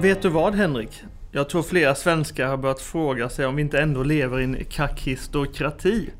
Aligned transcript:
Vet 0.00 0.22
du 0.22 0.28
vad 0.28 0.54
Henrik? 0.54 1.04
Jag 1.32 1.48
tror 1.48 1.62
flera 1.62 1.94
svenskar 1.94 2.46
har 2.46 2.56
börjat 2.56 2.80
fråga 2.80 3.28
sig 3.28 3.46
om 3.46 3.56
vi 3.56 3.62
inte 3.62 3.80
ändå 3.80 4.02
lever 4.02 4.40
i 4.40 4.44
en 4.44 4.64
kakistokrati. 4.64 6.10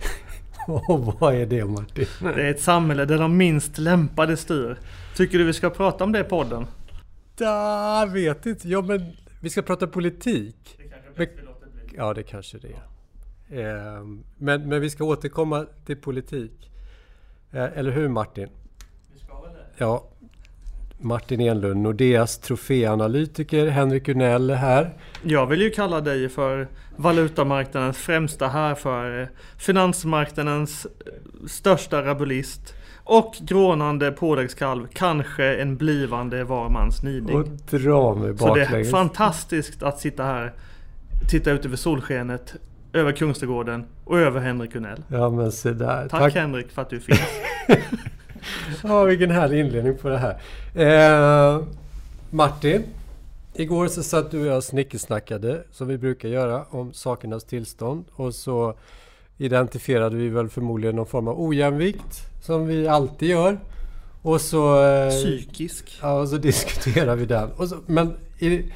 Och 0.69 1.15
vad 1.21 1.35
är 1.35 1.47
det 1.47 1.65
Martin? 1.65 2.07
Det 2.21 2.43
är 2.43 2.51
ett 2.51 2.61
samhälle 2.61 3.05
där 3.05 3.19
de 3.19 3.37
minst 3.37 3.79
lämpade 3.79 4.37
styr. 4.37 4.77
Tycker 5.17 5.39
du 5.39 5.45
vi 5.45 5.53
ska 5.53 5.71
prata 5.71 6.05
om 6.05 6.13
det 6.13 6.21
i 6.21 6.25
podden? 6.25 6.67
Jag 7.39 8.13
vet 8.13 8.47
inte. 8.47 8.69
Ja 8.69 8.83
men 8.83 9.13
vi 9.41 9.51
ska 9.51 9.63
prata 9.63 9.87
politik. 9.87 10.79
Men, 11.17 11.27
ja 11.97 12.15
det 12.15 12.23
kanske 12.23 12.59
det 12.59 12.69
är. 12.69 13.97
Ehm, 13.99 14.25
Men, 14.39 14.69
men 14.69 14.81
vi 14.81 14.91
ska 14.91 15.05
återkomma 15.05 15.67
till 15.87 15.97
politik. 15.97 16.71
Eh, 17.53 17.79
Eller 17.79 17.91
hur 17.91 18.09
Martin? 18.09 18.49
Ja. 19.79 20.09
Martin 20.99 21.41
Enlund, 21.41 21.83
Nordeas 21.83 22.39
troféanalytiker. 22.39 23.67
Henrik 23.69 24.09
Unell 24.09 24.51
är 24.51 24.55
här. 24.55 24.95
Jag 25.23 25.47
vill 25.47 25.61
ju 25.61 25.71
kalla 25.71 26.01
dig 26.01 26.29
för 26.29 26.69
valutamarknadens 26.97 27.99
främsta 27.99 28.49
härförare, 28.49 29.29
finansmarknadens 29.59 30.87
eh, 30.87 31.47
största 31.47 32.03
rabulist 32.03 32.75
och 33.05 33.35
grånande 33.41 34.13
påläggskalv, 34.13 34.87
kanske 34.93 35.45
en 35.57 35.77
blivande 35.77 36.45
var 36.45 36.69
mans 36.69 37.03
niding. 37.03 37.37
Och 37.37 37.49
dra 37.71 38.15
mig 38.15 38.39
Så 38.39 38.55
det 38.55 38.61
är 38.61 38.65
baklänges. 38.65 38.91
fantastiskt 38.91 39.83
att 39.83 40.01
sitta 40.01 40.25
här, 40.25 40.53
titta 41.31 41.51
ut 41.51 41.65
över 41.65 41.77
solskenet, 41.77 42.55
över 42.93 43.13
Kungsträdgården 43.13 43.85
och 44.05 44.19
över 44.19 44.41
Henrik 44.41 44.75
Unell. 44.75 45.03
Ja 45.09 45.31
men 45.31 45.53
se 45.53 45.71
där. 45.71 46.09
Tack, 46.09 46.35
Henrik 46.35 46.71
för 46.71 46.83
att 46.83 46.91
du 46.91 47.01
finns. 47.01 47.21
Ja, 48.83 49.05
vilken 49.05 49.31
härlig 49.31 49.61
inledning 49.61 49.99
på 49.99 50.09
det 50.09 50.19
här. 50.19 50.37
Eh, 50.75 51.63
Martin, 52.31 52.83
igår 53.55 53.89
så 53.89 54.03
satt 54.03 54.31
du 54.31 54.41
och 54.41 54.47
jag 54.47 54.57
och 54.57 54.65
snickersnackade 54.65 55.63
som 55.73 55.89
vi 55.89 55.99
brukar 55.99 56.29
göra 56.29 56.65
om 56.71 56.93
sakernas 56.93 57.45
tillstånd 57.45 58.05
och 58.13 58.35
så 58.35 58.75
identifierade 59.39 60.17
vi 60.17 60.29
väl 60.29 60.49
förmodligen 60.49 60.97
någon 60.97 61.07
form 61.07 61.29
av 61.29 61.41
ojämvikt 61.41 62.21
som 62.43 62.67
vi 62.67 62.89
alltid 62.89 63.29
gör. 63.29 63.59
Och 64.23 64.41
så, 64.41 64.85
eh, 64.85 65.11
Psykisk. 65.11 65.99
ja, 66.03 66.21
och 66.21 66.29
så 66.29 66.37
diskuterar 66.37 67.17
vi 67.17 67.27
den. 67.27 67.51
Så, 67.69 67.77
men 67.87 68.15
i, 68.39 68.73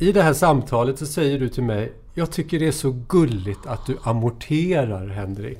i 0.00 0.12
det 0.12 0.22
här 0.22 0.32
samtalet 0.32 0.98
så 0.98 1.06
säger 1.06 1.38
du 1.38 1.48
till 1.48 1.62
mig 1.62 1.92
Jag 2.14 2.30
tycker 2.30 2.58
det 2.58 2.66
är 2.66 2.72
så 2.72 2.90
gulligt 3.08 3.66
att 3.66 3.86
du 3.86 3.96
amorterar 4.02 5.06
Henrik. 5.06 5.58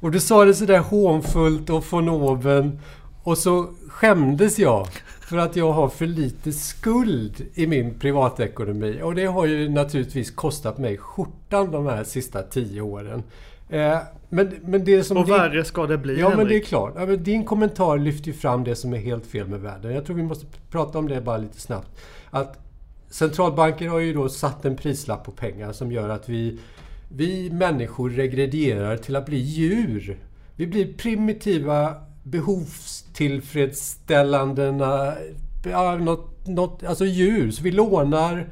Och 0.00 0.10
du 0.10 0.20
sa 0.20 0.44
det 0.44 0.54
sådär 0.54 0.78
hånfullt 0.78 1.70
och 1.70 1.84
von 1.92 2.08
oben. 2.08 2.78
Och 3.22 3.38
så 3.38 3.66
skämdes 3.88 4.58
jag 4.58 4.86
för 5.20 5.36
att 5.36 5.56
jag 5.56 5.72
har 5.72 5.88
för 5.88 6.06
lite 6.06 6.52
skuld 6.52 7.46
i 7.54 7.66
min 7.66 7.94
privatekonomi. 7.98 9.00
Och 9.02 9.14
det 9.14 9.24
har 9.26 9.46
ju 9.46 9.68
naturligtvis 9.68 10.30
kostat 10.30 10.78
mig 10.78 10.96
skjortan 10.98 11.70
de 11.70 11.86
här 11.86 12.04
sista 12.04 12.42
tio 12.42 12.80
åren. 12.80 13.22
Eh, 13.68 13.98
men, 14.28 14.54
men 14.64 14.84
det 14.84 15.04
som... 15.04 15.16
Och 15.16 15.24
din- 15.26 15.34
värre 15.34 15.64
ska 15.64 15.86
det 15.86 15.98
bli 15.98 16.20
Ja, 16.20 16.28
men 16.28 16.36
det 16.38 16.42
är 16.42 16.46
Henrik. 16.46 16.66
klart. 16.66 16.92
Ja, 16.96 17.06
din 17.06 17.44
kommentar 17.44 17.98
lyfter 17.98 18.26
ju 18.26 18.32
fram 18.32 18.64
det 18.64 18.76
som 18.76 18.92
är 18.94 18.98
helt 18.98 19.26
fel 19.26 19.48
med 19.48 19.60
världen. 19.60 19.94
Jag 19.94 20.06
tror 20.06 20.16
vi 20.16 20.22
måste 20.22 20.46
prata 20.70 20.98
om 20.98 21.08
det 21.08 21.20
bara 21.20 21.36
lite 21.38 21.60
snabbt. 21.60 22.00
Att 22.30 22.58
centralbanker 23.10 23.88
har 23.88 23.98
ju 23.98 24.14
då 24.14 24.28
satt 24.28 24.64
en 24.64 24.76
prislapp 24.76 25.24
på 25.24 25.30
pengar 25.30 25.72
som 25.72 25.92
gör 25.92 26.08
att 26.08 26.28
vi, 26.28 26.58
vi 27.12 27.50
människor 27.50 28.10
regredierar 28.10 28.96
till 28.96 29.16
att 29.16 29.26
bli 29.26 29.38
djur. 29.38 30.18
Vi 30.56 30.66
blir 30.66 30.94
primitiva, 30.94 31.94
behovstillfredsställande, 32.22 34.74
ja, 35.64 35.96
något, 35.96 36.46
något, 36.46 36.84
alltså 36.84 37.04
djur. 37.04 37.50
Så 37.50 37.62
vi 37.62 37.70
lånar 37.70 38.48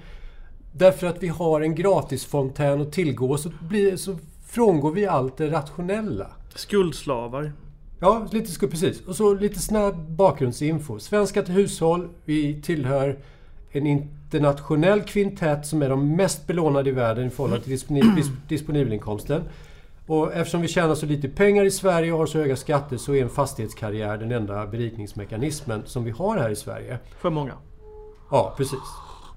därför 0.73 1.06
att 1.06 1.23
vi 1.23 1.28
har 1.28 1.61
en 1.61 1.75
gratisfontän 1.75 2.81
att 2.81 2.92
tillgå 2.92 3.37
så, 3.37 3.50
blir, 3.61 3.97
så 3.97 4.19
frångår 4.47 4.93
vi 4.93 5.06
allt 5.06 5.37
det 5.37 5.50
rationella. 5.50 6.27
Skuldslavar. 6.54 7.53
Ja, 8.00 8.28
lite 8.33 8.50
sku, 8.50 8.69
precis. 8.69 9.06
Och 9.06 9.16
så 9.16 9.34
lite 9.34 9.60
snabb 9.60 10.10
bakgrundsinfo. 10.10 10.99
Svenska 10.99 11.43
till 11.43 11.54
hushåll. 11.54 12.09
Vi 12.25 12.62
tillhör 12.62 13.19
en 13.71 13.87
internationell 13.87 15.03
kvintett 15.03 15.67
som 15.67 15.83
är 15.83 15.89
de 15.89 16.17
mest 16.17 16.47
belånade 16.47 16.91
i 16.91 16.93
världen 16.93 17.27
i 17.27 17.31
förhållande 17.31 17.65
till 17.65 17.79
dis- 17.79 18.31
disponibelinkomsten. 18.49 19.43
Och 20.06 20.33
eftersom 20.33 20.61
vi 20.61 20.69
tjänar 20.69 20.95
så 20.95 21.06
lite 21.06 21.29
pengar 21.29 21.65
i 21.65 21.71
Sverige 21.71 22.12
och 22.12 22.19
har 22.19 22.27
så 22.27 22.39
höga 22.39 22.57
skatter 22.57 22.97
så 22.97 23.15
är 23.15 23.23
en 23.23 23.28
fastighetskarriär 23.28 24.17
den 24.17 24.33
enda 24.33 24.67
berikningsmekanismen 24.67 25.83
som 25.87 26.05
vi 26.05 26.11
har 26.11 26.37
här 26.39 26.51
i 26.51 26.57
Sverige. 26.57 26.99
För 27.21 27.31
många. 27.31 27.53
Ja, 28.31 28.55
precis. 28.57 28.78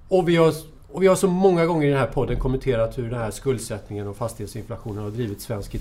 Och 0.08 0.30
vi, 0.30 0.36
har, 0.36 0.54
och 0.92 1.04
vi 1.04 1.08
har 1.08 1.16
så 1.16 1.28
många 1.28 1.66
gånger 1.66 1.88
i 1.88 1.90
den 1.90 2.00
här 2.00 2.08
podden 2.08 2.40
kommenterat 2.40 2.98
hur 2.98 3.10
den 3.10 3.20
här 3.20 3.32
skuldsättningen 3.32 4.08
och 4.08 4.18
fastighetsinflationen 4.18 5.04
har 5.04 5.12
drivit 5.12 5.42
svensk 5.42 5.76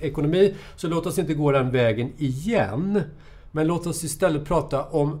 ekonomi. 0.00 0.54
Så 0.76 0.88
låt 0.88 1.06
oss 1.06 1.18
inte 1.18 1.34
gå 1.34 1.52
den 1.52 1.70
vägen 1.70 2.12
igen. 2.18 3.02
Men 3.52 3.66
låt 3.66 3.86
oss 3.86 4.04
istället 4.04 4.44
prata 4.44 4.84
om 4.84 5.20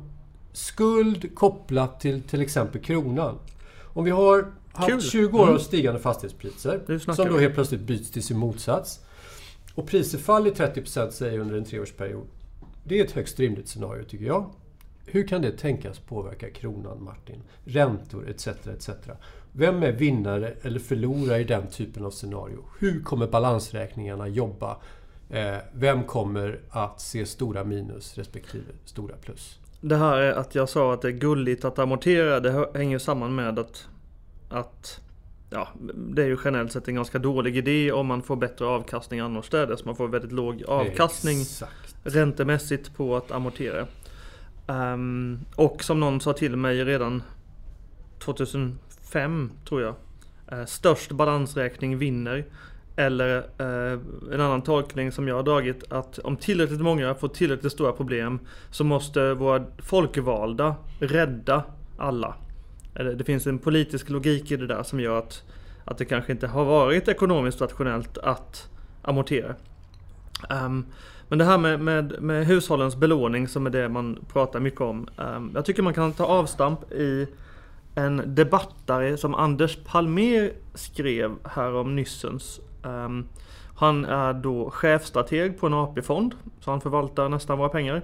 skuld 0.56 1.34
kopplat 1.34 2.00
till 2.00 2.22
till 2.22 2.40
exempel 2.40 2.80
kronan. 2.80 3.38
Om 3.82 4.04
vi 4.04 4.10
har 4.10 4.52
haft 4.72 4.88
Kul. 4.88 5.02
20 5.02 5.38
år 5.38 5.42
av 5.42 5.48
Mm. 5.48 5.60
stigande 5.60 6.00
fastighetspriser 6.00 6.98
som 7.14 7.28
då 7.28 7.38
helt 7.38 7.54
plötsligt 7.54 7.80
byts 7.80 8.10
till 8.10 8.22
sin 8.22 8.38
motsats. 8.38 9.00
Och 9.74 9.86
priser 9.86 10.18
faller 10.18 10.50
30% 10.50 11.10
säger 11.10 11.38
under 11.38 11.56
en 11.56 11.64
treårsperiod. 11.64 12.26
Det 12.84 13.00
är 13.00 13.04
ett 13.04 13.12
högst 13.12 13.40
rimligt 13.40 13.68
scenario 13.68 14.04
tycker 14.04 14.24
jag. 14.24 14.50
Hur 15.06 15.28
kan 15.28 15.42
det 15.42 15.52
tänkas 15.58 15.98
påverka 15.98 16.50
kronan, 16.50 17.04
Martin? 17.04 17.42
Räntor 17.64 18.28
etc. 18.30 18.46
etc. 18.46 18.90
Vem 19.52 19.82
är 19.82 19.92
vinnare 19.92 20.54
eller 20.62 20.80
förlorare 20.80 21.40
i 21.40 21.44
den 21.44 21.66
typen 21.66 22.04
av 22.04 22.10
scenario? 22.10 22.64
Hur 22.78 23.02
kommer 23.02 23.26
balansräkningarna 23.26 24.28
jobba? 24.28 24.76
Eh, 25.30 25.56
vem 25.72 26.04
kommer 26.04 26.60
att 26.70 27.00
se 27.00 27.26
stora 27.26 27.64
minus 27.64 28.18
respektive 28.18 28.64
stora 28.84 29.16
plus? 29.16 29.58
Det 29.88 29.96
här 29.96 30.16
är 30.16 30.32
att 30.32 30.54
jag 30.54 30.68
sa 30.68 30.94
att 30.94 31.02
det 31.02 31.08
är 31.08 31.12
gulligt 31.12 31.64
att 31.64 31.78
amortera. 31.78 32.40
Det 32.40 32.68
hänger 32.74 32.98
samman 32.98 33.34
med 33.34 33.58
att, 33.58 33.88
att 34.48 35.00
ja, 35.50 35.68
det 35.94 36.22
är 36.22 36.26
ju 36.26 36.36
generellt 36.44 36.72
sett 36.72 36.88
en 36.88 36.94
ganska 36.94 37.18
dålig 37.18 37.56
idé 37.56 37.92
om 37.92 38.06
man 38.06 38.22
får 38.22 38.36
bättre 38.36 38.66
avkastning 38.66 39.20
annorstädes. 39.20 39.84
Man 39.84 39.96
får 39.96 40.08
väldigt 40.08 40.32
låg 40.32 40.64
avkastning 40.64 41.40
Exakt. 41.40 41.96
räntemässigt 42.04 42.96
på 42.96 43.16
att 43.16 43.30
amortera. 43.30 43.86
Ehm, 44.66 45.40
och 45.56 45.84
som 45.84 46.00
någon 46.00 46.20
sa 46.20 46.32
till 46.32 46.56
mig 46.56 46.84
redan 46.84 47.22
2005 48.18 49.50
tror 49.68 49.82
jag. 49.82 49.94
eh, 50.52 50.64
störst 50.64 51.12
balansräkning 51.12 51.98
vinner. 51.98 52.44
Eller 52.96 53.36
eh, 53.58 53.98
en 54.32 54.40
annan 54.40 54.62
tolkning 54.62 55.12
som 55.12 55.28
jag 55.28 55.34
har 55.34 55.42
dragit 55.42 55.92
att 55.92 56.18
om 56.18 56.36
tillräckligt 56.36 56.80
många 56.80 57.14
får 57.14 57.28
tillräckligt 57.28 57.72
stora 57.72 57.92
problem 57.92 58.38
så 58.70 58.84
måste 58.84 59.34
våra 59.34 59.64
folkvalda 59.78 60.74
rädda 61.00 61.64
alla. 61.96 62.34
Eller 62.94 63.14
det 63.14 63.24
finns 63.24 63.46
en 63.46 63.58
politisk 63.58 64.10
logik 64.10 64.50
i 64.50 64.56
det 64.56 64.66
där 64.66 64.82
som 64.82 65.00
gör 65.00 65.18
att, 65.18 65.42
att 65.84 65.98
det 65.98 66.04
kanske 66.04 66.32
inte 66.32 66.46
har 66.46 66.64
varit 66.64 67.08
ekonomiskt 67.08 67.60
rationellt 67.60 68.18
att 68.18 68.68
amortera. 69.02 69.54
Um, 70.50 70.86
men 71.28 71.38
det 71.38 71.44
här 71.44 71.58
med, 71.58 71.80
med, 71.80 72.22
med 72.22 72.46
hushållens 72.46 72.96
belåning 72.96 73.48
som 73.48 73.66
är 73.66 73.70
det 73.70 73.88
man 73.88 74.18
pratar 74.32 74.60
mycket 74.60 74.80
om. 74.80 75.08
Um, 75.16 75.52
jag 75.54 75.64
tycker 75.64 75.82
man 75.82 75.94
kan 75.94 76.12
ta 76.12 76.24
avstamp 76.24 76.92
i 76.92 77.26
en 77.94 78.22
debattare 78.34 79.16
som 79.16 79.34
Anders 79.34 79.78
Palmer 79.84 80.52
skrev 80.74 81.30
här 81.44 81.74
om 81.74 81.96
nyssens. 81.96 82.60
Um, 82.82 83.28
han 83.76 84.04
är 84.04 84.32
då 84.32 84.70
chefstrateg 84.70 85.60
på 85.60 85.66
en 85.66 85.74
AP-fond, 85.74 86.34
så 86.60 86.70
han 86.70 86.80
förvaltar 86.80 87.28
nästan 87.28 87.58
våra 87.58 87.68
pengar. 87.68 88.02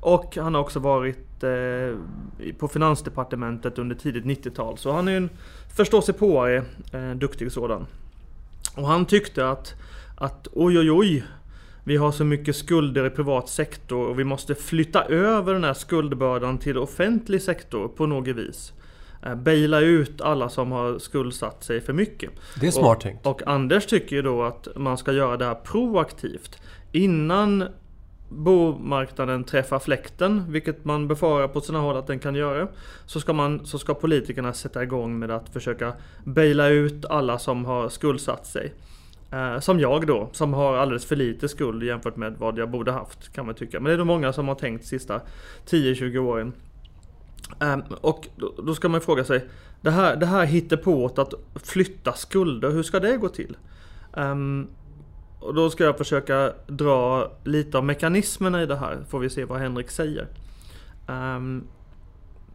Och 0.00 0.36
han 0.36 0.54
har 0.54 0.60
också 0.60 0.78
varit 0.78 1.42
eh, 1.42 1.96
på 2.58 2.68
Finansdepartementet 2.68 3.78
under 3.78 3.96
tidigt 3.96 4.24
90-tal. 4.24 4.78
Så 4.78 4.92
han 4.92 5.08
är 5.08 5.16
en 5.16 5.30
förståsigpåare, 5.76 6.64
eh, 6.92 7.10
duktig 7.10 7.52
sådan. 7.52 7.86
Och 8.76 8.86
han 8.86 9.06
tyckte 9.06 9.48
att, 9.48 9.74
att 10.16 10.48
oj 10.52 10.78
oj 10.78 10.90
oj, 10.90 11.24
vi 11.84 11.96
har 11.96 12.12
så 12.12 12.24
mycket 12.24 12.56
skulder 12.56 13.06
i 13.06 13.10
privat 13.10 13.48
sektor 13.48 14.08
och 14.08 14.18
vi 14.18 14.24
måste 14.24 14.54
flytta 14.54 15.04
över 15.04 15.52
den 15.52 15.64
här 15.64 15.74
skuldbördan 15.74 16.58
till 16.58 16.78
offentlig 16.78 17.42
sektor 17.42 17.88
på 17.88 18.06
något 18.06 18.28
vis. 18.28 18.72
Eh, 19.22 19.34
Baila 19.34 19.80
ut 19.80 20.20
alla 20.20 20.48
som 20.48 20.72
har 20.72 20.98
skuldsatt 20.98 21.64
sig 21.64 21.80
för 21.80 21.92
mycket. 21.92 22.30
Det 22.60 22.66
är 22.66 22.70
smart 22.70 23.00
tänkt. 23.00 23.26
Och 23.26 23.42
Anders 23.46 23.86
tycker 23.86 24.16
ju 24.16 24.22
då 24.22 24.42
att 24.42 24.68
man 24.76 24.98
ska 24.98 25.12
göra 25.12 25.36
det 25.36 25.44
här 25.44 25.54
proaktivt. 25.54 26.58
Innan 26.92 27.64
bomarknaden 28.28 29.44
träffar 29.44 29.78
fläkten, 29.78 30.44
vilket 30.48 30.84
man 30.84 31.08
befarar 31.08 31.48
på 31.48 31.60
sina 31.60 31.78
håll 31.78 31.96
att 31.96 32.06
den 32.06 32.18
kan 32.18 32.34
göra, 32.34 32.68
så 33.06 33.20
ska, 33.20 33.32
man, 33.32 33.66
så 33.66 33.78
ska 33.78 33.94
politikerna 33.94 34.52
sätta 34.52 34.82
igång 34.82 35.18
med 35.18 35.30
att 35.30 35.48
försöka 35.48 35.92
baila 36.24 36.68
ut 36.68 37.04
alla 37.04 37.38
som 37.38 37.64
har 37.64 37.88
skuldsatt 37.88 38.46
sig. 38.46 38.72
Eh, 39.32 39.60
som 39.60 39.80
jag 39.80 40.06
då, 40.06 40.28
som 40.32 40.54
har 40.54 40.76
alldeles 40.76 41.04
för 41.04 41.16
lite 41.16 41.48
skuld 41.48 41.82
jämfört 41.82 42.16
med 42.16 42.34
vad 42.38 42.58
jag 42.58 42.70
borde 42.70 42.92
haft, 42.92 43.32
kan 43.32 43.46
man 43.46 43.54
tycka. 43.54 43.80
Men 43.80 43.84
det 43.84 43.92
är 43.92 43.98
nog 43.98 44.06
många 44.06 44.32
som 44.32 44.48
har 44.48 44.54
tänkt 44.54 44.86
sista 44.86 45.20
10-20 45.66 46.18
åren. 46.18 46.52
Um, 47.58 47.82
och 48.00 48.28
då, 48.36 48.54
då, 48.62 48.74
ska 48.74 48.88
man 48.88 49.00
fråga 49.00 49.24
sig, 49.24 49.44
det 49.80 49.90
här, 49.90 50.16
det 50.16 50.26
här 50.26 50.44
hittar 50.44 50.76
på 50.76 51.06
att 51.16 51.34
flytta 51.66 52.12
skulder, 52.12 52.70
hur 52.70 52.82
ska 52.82 53.00
det 53.00 53.16
gå 53.16 53.28
till? 53.28 53.56
Um, 54.12 54.68
och 55.40 55.54
då 55.54 55.70
ska 55.70 55.84
jag 55.84 55.98
försöka 55.98 56.52
dra 56.66 57.30
lite 57.44 57.78
av 57.78 57.84
mekanismerna 57.84 58.62
i 58.62 58.66
det 58.66 58.76
här, 58.76 58.98
får 59.08 59.18
vi 59.18 59.30
se 59.30 59.44
vad 59.44 59.58
Henrik 59.58 59.90
säger. 59.90 60.26
Um, 61.06 61.66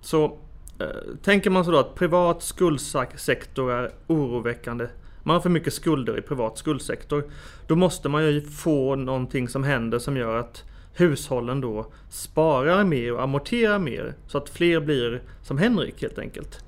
så 0.01 0.25
uh, 0.25 1.15
tänker 1.23 1.49
man 1.49 1.65
så 1.65 1.71
då 1.71 1.77
att 1.77 1.95
privat 1.95 2.43
skuldsektor 2.43 3.71
är 3.71 3.91
oroväckande. 4.07 4.87
Man 5.23 5.33
har 5.33 5.41
för 5.41 5.49
mycket 5.49 5.73
skulder 5.73 6.17
i 6.17 6.21
privat 6.21 6.57
skuldsektor. 6.57 7.23
Då 7.67 7.75
måste 7.75 8.09
man 8.09 8.23
ju 8.23 8.41
få 8.41 8.95
någonting 8.95 9.49
som 9.49 9.63
händer 9.63 9.99
som 9.99 10.17
gör 10.17 10.37
att 10.37 10.63
hushållen 10.95 11.61
då 11.61 11.85
sparar 12.09 12.83
mer 12.83 13.13
och 13.13 13.23
amorterar 13.23 13.79
mer. 13.79 14.13
Så 14.27 14.37
att 14.37 14.49
fler 14.49 14.79
blir 14.79 15.21
som 15.41 15.57
Henrik 15.57 16.01
helt 16.01 16.19
enkelt. 16.19 16.63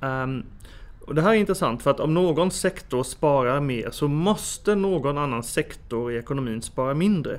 Um, 0.00 0.44
och 1.00 1.14
det 1.14 1.22
här 1.22 1.30
är 1.30 1.34
intressant 1.34 1.82
för 1.82 1.90
att 1.90 2.00
om 2.00 2.14
någon 2.14 2.50
sektor 2.50 3.02
sparar 3.02 3.60
mer 3.60 3.90
så 3.90 4.08
måste 4.08 4.74
någon 4.74 5.18
annan 5.18 5.42
sektor 5.42 6.12
i 6.12 6.16
ekonomin 6.16 6.62
spara 6.62 6.94
mindre. 6.94 7.38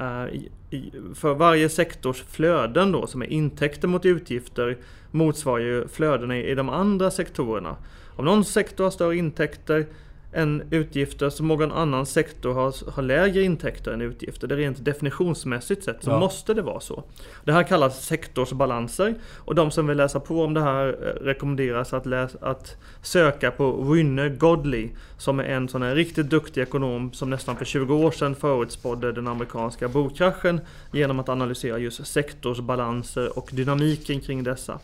Uh, 0.00 0.26
i, 0.70 0.92
för 1.14 1.34
varje 1.34 1.68
sektors 1.68 2.22
flöden 2.22 2.92
då 2.92 3.06
som 3.06 3.22
är 3.22 3.26
intäkter 3.26 3.88
mot 3.88 4.06
utgifter 4.06 4.78
motsvarar 5.10 5.58
ju 5.58 5.88
flödena 5.88 6.36
i, 6.38 6.50
i 6.50 6.54
de 6.54 6.68
andra 6.68 7.10
sektorerna. 7.10 7.76
Om 8.16 8.24
någon 8.24 8.44
sektor 8.44 8.84
har 8.84 8.90
större 8.90 9.16
intäkter 9.16 9.86
än 10.32 10.62
utgifter 10.70 11.30
som 11.30 11.48
någon 11.48 11.72
annan 11.72 12.06
sektor 12.06 12.54
har, 12.54 12.90
har 12.90 13.02
lägre 13.02 13.42
intäkter 13.42 13.92
än 13.92 14.00
utgifter. 14.00 14.48
Det 14.48 14.54
är 14.54 14.56
rent 14.56 14.84
definitionsmässigt 14.84 15.84
sett 15.84 16.04
så 16.04 16.10
ja. 16.10 16.18
måste 16.18 16.54
det 16.54 16.62
vara 16.62 16.80
så. 16.80 17.04
Det 17.44 17.52
här 17.52 17.62
kallas 17.62 18.06
sektorsbalanser 18.06 19.14
och 19.36 19.54
de 19.54 19.70
som 19.70 19.86
vill 19.86 19.96
läsa 19.96 20.20
på 20.20 20.44
om 20.44 20.54
det 20.54 20.60
här 20.60 20.86
eh, 20.88 21.24
rekommenderas 21.24 21.92
att, 21.92 22.06
läsa, 22.06 22.38
att 22.40 22.76
söka 23.02 23.50
på 23.50 23.72
Rynne 23.72 24.28
Godley 24.28 24.88
som 25.18 25.40
är 25.40 25.44
en 25.44 25.68
sån 25.68 25.82
här 25.82 25.94
riktigt 25.94 26.30
duktig 26.30 26.62
ekonom 26.62 27.12
som 27.12 27.30
nästan 27.30 27.56
för 27.56 27.64
20 27.64 27.94
år 27.94 28.10
sedan 28.10 28.34
förutspådde 28.34 29.12
den 29.12 29.28
amerikanska 29.28 29.88
bokkraschen 29.88 30.60
genom 30.92 31.20
att 31.20 31.28
analysera 31.28 31.78
just 31.78 32.06
sektorsbalanser 32.06 33.38
och 33.38 33.50
dynamiken 33.52 34.20
kring 34.20 34.42
dessa. 34.42 34.78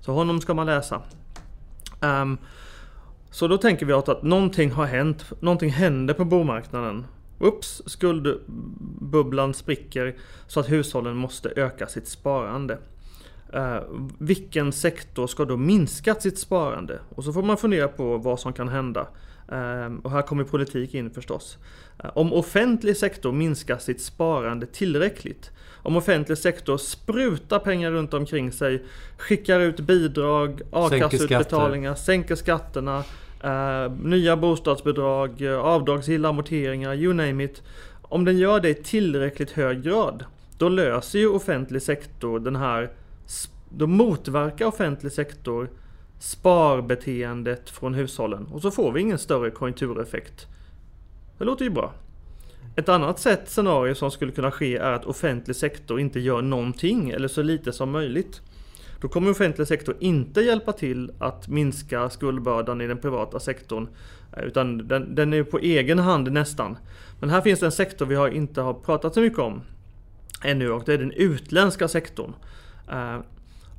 Så 0.00 0.12
honom 0.12 0.40
ska 0.40 0.54
man 0.54 0.66
läsa. 0.66 1.02
Um, 2.00 2.38
så 3.30 3.48
då 3.48 3.58
tänker 3.58 3.86
vi 3.86 3.92
att 3.92 4.22
någonting 4.22 4.70
har 4.70 4.86
hänt, 4.86 5.32
någonting 5.40 5.70
händer 5.70 6.14
på 6.14 6.24
bomarknaden. 6.24 7.06
Ups, 7.40 7.82
skuldbubblan 7.86 9.54
spricker 9.54 10.16
så 10.46 10.60
att 10.60 10.70
hushållen 10.70 11.16
måste 11.16 11.52
öka 11.56 11.86
sitt 11.86 12.08
sparande. 12.08 12.78
Uh, 13.54 13.80
vilken 14.18 14.72
sektor 14.72 15.26
ska 15.26 15.44
då 15.44 15.56
minska 15.56 16.14
sitt 16.14 16.38
sparande? 16.38 16.98
Och 17.14 17.24
så 17.24 17.32
får 17.32 17.42
man 17.42 17.56
fundera 17.56 17.88
på 17.88 18.18
vad 18.18 18.40
som 18.40 18.52
kan 18.52 18.68
hända. 18.68 19.06
Uh, 19.52 19.96
och 20.02 20.10
här 20.10 20.22
kommer 20.22 20.44
politik 20.44 20.94
in 20.94 21.10
förstås. 21.10 21.58
Uh, 22.04 22.10
om 22.14 22.32
offentlig 22.32 22.96
sektor 22.96 23.32
minskar 23.32 23.78
sitt 23.78 24.00
sparande 24.00 24.66
tillräckligt, 24.66 25.50
om 25.82 25.96
offentlig 25.96 26.38
sektor 26.38 26.76
sprutar 26.76 27.58
pengar 27.58 27.90
runt 27.90 28.14
omkring 28.14 28.52
sig, 28.52 28.84
skickar 29.18 29.60
ut 29.60 29.80
bidrag, 29.80 30.60
a-kasseutbetalningar, 30.72 31.94
sänker 31.94 32.34
skatterna, 32.34 33.04
uh, 33.44 33.92
nya 34.02 34.36
bostadsbidrag, 34.36 35.46
avdragsgilla 35.46 36.28
amorteringar, 36.28 36.94
you 36.94 37.12
name 37.12 37.44
it. 37.44 37.62
Om 38.02 38.24
den 38.24 38.38
gör 38.38 38.60
det 38.60 38.68
i 38.68 38.74
tillräckligt 38.74 39.50
hög 39.50 39.82
grad, 39.82 40.24
då 40.58 40.68
löser 40.68 41.18
ju 41.18 41.28
offentlig 41.28 41.82
sektor 41.82 42.40
den 42.40 42.56
här, 42.56 42.90
då 43.70 43.86
motverkar 43.86 44.66
offentlig 44.66 45.12
sektor 45.12 45.70
sparbeteendet 46.18 47.70
från 47.70 47.94
hushållen 47.94 48.46
och 48.52 48.62
så 48.62 48.70
får 48.70 48.92
vi 48.92 49.00
ingen 49.00 49.18
större 49.18 49.50
konjunktureffekt. 49.50 50.46
Det 51.38 51.44
låter 51.44 51.64
ju 51.64 51.70
bra. 51.70 51.92
Ett 52.76 52.88
annat 52.88 53.18
sätt 53.18 53.48
scenario 53.48 53.94
som 53.94 54.10
skulle 54.10 54.32
kunna 54.32 54.50
ske 54.50 54.76
är 54.76 54.92
att 54.92 55.04
offentlig 55.04 55.56
sektor 55.56 56.00
inte 56.00 56.20
gör 56.20 56.42
någonting 56.42 57.10
eller 57.10 57.28
så 57.28 57.42
lite 57.42 57.72
som 57.72 57.90
möjligt. 57.90 58.40
Då 59.00 59.08
kommer 59.08 59.30
offentlig 59.30 59.66
sektor 59.66 59.96
inte 60.00 60.40
hjälpa 60.40 60.72
till 60.72 61.12
att 61.18 61.48
minska 61.48 62.10
skuldbördan 62.10 62.80
i 62.80 62.86
den 62.86 62.98
privata 62.98 63.40
sektorn. 63.40 63.88
Eh, 64.36 64.44
utan 64.44 64.88
den, 64.88 65.14
den 65.14 65.32
är 65.32 65.42
på 65.42 65.58
egen 65.58 65.98
hand 65.98 66.32
nästan. 66.32 66.76
Men 67.20 67.30
här 67.30 67.40
finns 67.40 67.60
det 67.60 67.66
en 67.66 67.72
sektor 67.72 68.06
vi 68.06 68.14
har 68.14 68.28
inte 68.28 68.60
har 68.60 68.74
pratat 68.74 69.14
så 69.14 69.20
mycket 69.20 69.38
om 69.38 69.62
ännu 70.44 70.70
och 70.70 70.82
det 70.86 70.94
är 70.94 70.98
den 70.98 71.12
utländska 71.12 71.88
sektorn. 71.88 72.32
Eh, 72.90 73.18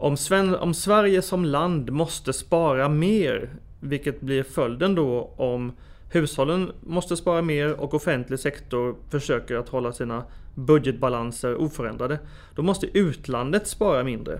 om, 0.01 0.17
Sven, 0.17 0.55
om 0.55 0.73
Sverige 0.73 1.21
som 1.21 1.45
land 1.45 1.91
måste 1.91 2.33
spara 2.33 2.89
mer, 2.89 3.49
vilket 3.79 4.21
blir 4.21 4.43
följden 4.43 4.95
då 4.95 5.33
om 5.37 5.71
Hushållen 6.11 6.71
måste 6.81 7.17
spara 7.17 7.41
mer 7.41 7.73
och 7.73 7.93
offentlig 7.93 8.39
sektor 8.39 8.95
försöker 9.09 9.55
att 9.55 9.69
hålla 9.69 9.93
sina 9.93 10.23
budgetbalanser 10.55 11.55
oförändrade. 11.55 12.19
Då 12.55 12.61
måste 12.61 12.97
utlandet 12.97 13.67
spara 13.67 14.03
mindre. 14.03 14.39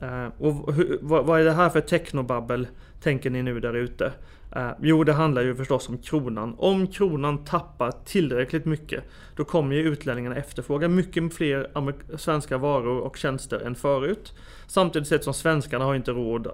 Eh, 0.00 0.28
och 0.38 0.74
hur, 0.74 0.98
vad, 1.02 1.26
vad, 1.26 1.40
är 1.40 1.44
det 1.44 1.52
här 1.52 1.68
för 1.68 1.80
technobabbel, 1.80 2.68
tänker 3.00 3.30
ni 3.30 3.42
nu 3.42 3.60
där 3.60 3.74
ute? 3.74 4.12
Eh, 4.56 4.70
jo, 4.80 5.04
det 5.04 5.12
handlar 5.12 5.42
ju 5.42 5.54
förstås 5.54 5.88
om 5.88 5.98
kronan. 5.98 6.54
Om 6.58 6.86
kronan 6.86 7.44
tappar 7.44 7.92
tillräckligt 8.04 8.64
mycket, 8.64 9.04
då 9.36 9.44
kommer 9.44 9.76
ju 9.76 9.82
utlänningarna 9.82 10.36
efterfråga 10.36 10.88
mycket 10.88 11.34
fler 11.34 11.70
svenska 12.16 12.58
varor 12.58 13.00
och 13.00 13.16
tjänster 13.16 13.60
än 13.60 13.74
förut. 13.74 14.34
Samtidigt 14.66 15.08
sett 15.08 15.24
som 15.24 15.34
svenskarna 15.34 15.84
har 15.84 15.94
inte 15.94 16.10
råd 16.10 16.46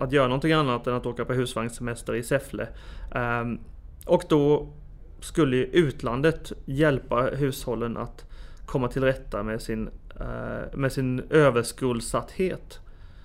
att 0.00 0.12
göra 0.12 0.28
någonting 0.28 0.52
annat 0.52 0.86
än 0.86 0.94
att 0.94 1.06
åka 1.06 1.24
på 1.24 1.32
husvagnssemester 1.32 2.14
i 2.14 2.22
Säffle. 2.22 2.68
Ehm, 3.14 3.58
och 4.06 4.22
då 4.28 4.72
skulle 5.20 5.56
utlandet 5.56 6.52
hjälpa 6.64 7.22
hushållen 7.22 7.96
att 7.96 8.24
komma 8.72 8.88
till 8.88 9.02
rätta 9.02 9.42
med 9.42 9.62
sin, 9.62 9.88
uh, 10.20 10.76
med 10.78 10.92
sin 10.92 11.22
överskuldsatthet. 11.30 12.78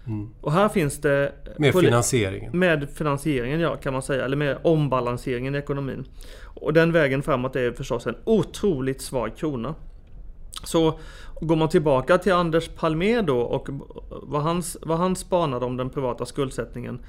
Mm. 0.07 0.29
Och 0.41 0.51
här 0.51 0.69
finns 0.69 1.01
det... 1.01 1.33
Med 1.57 1.73
finansieringen? 1.73 2.59
Med 2.59 2.89
finansieringen 2.89 3.59
ja, 3.59 3.75
kan 3.75 3.93
man 3.93 4.01
säga. 4.01 4.25
Eller 4.25 4.37
med 4.37 4.57
ombalanseringen 4.63 5.55
i 5.55 5.57
ekonomin. 5.57 6.05
Och 6.43 6.73
den 6.73 6.91
vägen 6.91 7.23
framåt 7.23 7.55
är 7.55 7.71
förstås 7.71 8.07
en 8.07 8.15
otroligt 8.23 9.01
svag 9.01 9.37
krona. 9.37 9.75
Så 10.63 10.99
går 11.41 11.55
man 11.55 11.69
tillbaka 11.69 12.17
till 12.17 12.33
Anders 12.33 12.67
Palmer 12.67 13.21
då 13.21 13.39
och 13.39 13.69
vad 14.09 14.41
han, 14.41 14.63
vad 14.81 14.97
han 14.97 15.15
spanade 15.15 15.65
om 15.65 15.77
den 15.77 15.89
privata 15.89 16.25
skuldsättningen. 16.25 16.99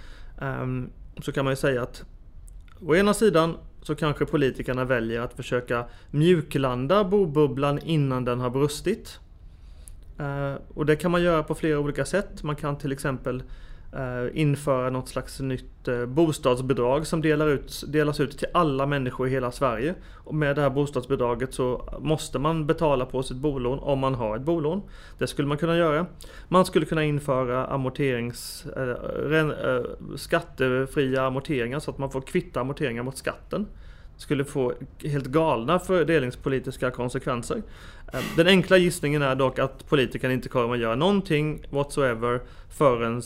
Um, 0.41 0.91
så 1.23 1.33
kan 1.33 1.45
man 1.45 1.53
ju 1.53 1.57
säga 1.57 1.83
att 1.83 2.05
å 2.87 2.95
ena 2.95 3.15
sidan 3.15 3.57
så 3.89 3.95
kanske 3.95 4.27
politikerna 4.27 4.85
väljer 4.85 5.21
att 5.21 5.35
försöka 5.35 5.85
mjuklanda 6.11 7.05
bobubblan 7.05 7.79
innan 7.79 8.25
den 8.25 8.41
har 8.41 8.51
brustit. 8.51 9.19
Eh, 10.19 10.55
och 10.75 10.87
det 10.87 10.97
kan 10.97 11.11
man 11.11 11.23
göra 11.23 11.43
på 11.43 11.55
flera 11.55 11.79
olika 11.79 12.05
sätt. 12.05 12.43
Man 12.43 12.57
kan 12.57 12.79
till 12.79 12.93
exempel 12.93 13.43
Eh, 13.93 14.41
införa 14.41 14.91
något 14.91 15.09
slags 15.09 15.41
nytt 15.41 15.89
eh, 15.89 16.07
bostadsbidrag 16.07 17.07
som 17.07 17.23
delar 17.23 17.49
ut, 17.49 17.85
delas 17.87 18.21
ut 18.21 18.39
till 18.39 18.49
alla 18.55 18.87
människor 18.87 19.29
i 19.29 19.31
hela 19.31 19.53
Sverige. 19.53 19.95
Och 20.25 20.35
med 20.35 20.57
det 20.57 20.63
här 20.63 20.71
bostadsbidraget 20.71 21.55
så 21.55 21.99
måste 22.01 22.39
man 22.39 22.67
betala 22.67 23.07
på 23.07 23.23
sitt 23.23 23.37
bolån 23.37 23.79
om 23.79 23.99
man 23.99 24.15
har 24.15 24.37
ett 24.37 24.43
bolån. 24.43 24.83
Det 25.19 25.27
skulle 25.27 25.49
man 25.49 25.59
kunna 25.59 25.77
göra. 25.77 26.07
Man 26.49 26.65
skulle 26.65 26.87
kunna 26.87 27.05
införa 27.05 27.67
amorterings, 27.67 28.67
eh, 28.67 29.85
skattefria 30.17 31.23
amorteringar 31.23 31.81
så 31.81 31.91
att 31.91 31.99
man 31.99 32.11
får 32.11 32.21
kvitta 32.21 32.61
amorteringar 32.61 33.03
mot 33.03 33.17
skatten 33.17 33.67
skulle 34.17 34.45
få 34.45 34.73
helt 35.05 35.27
galna 35.27 35.79
fördelningspolitiska 35.79 36.91
konsekvenser. 36.91 37.63
Den 38.37 38.47
enkla 38.47 38.77
gissningen 38.77 39.23
är 39.23 39.35
dock 39.35 39.59
att 39.59 39.89
politikerna 39.89 40.35
inte 40.35 40.49
kommer 40.49 40.75
att 40.75 40.81
göra 40.81 40.95
någonting 40.95 41.63
whatsoever 41.71 42.41
förrän 42.69 43.23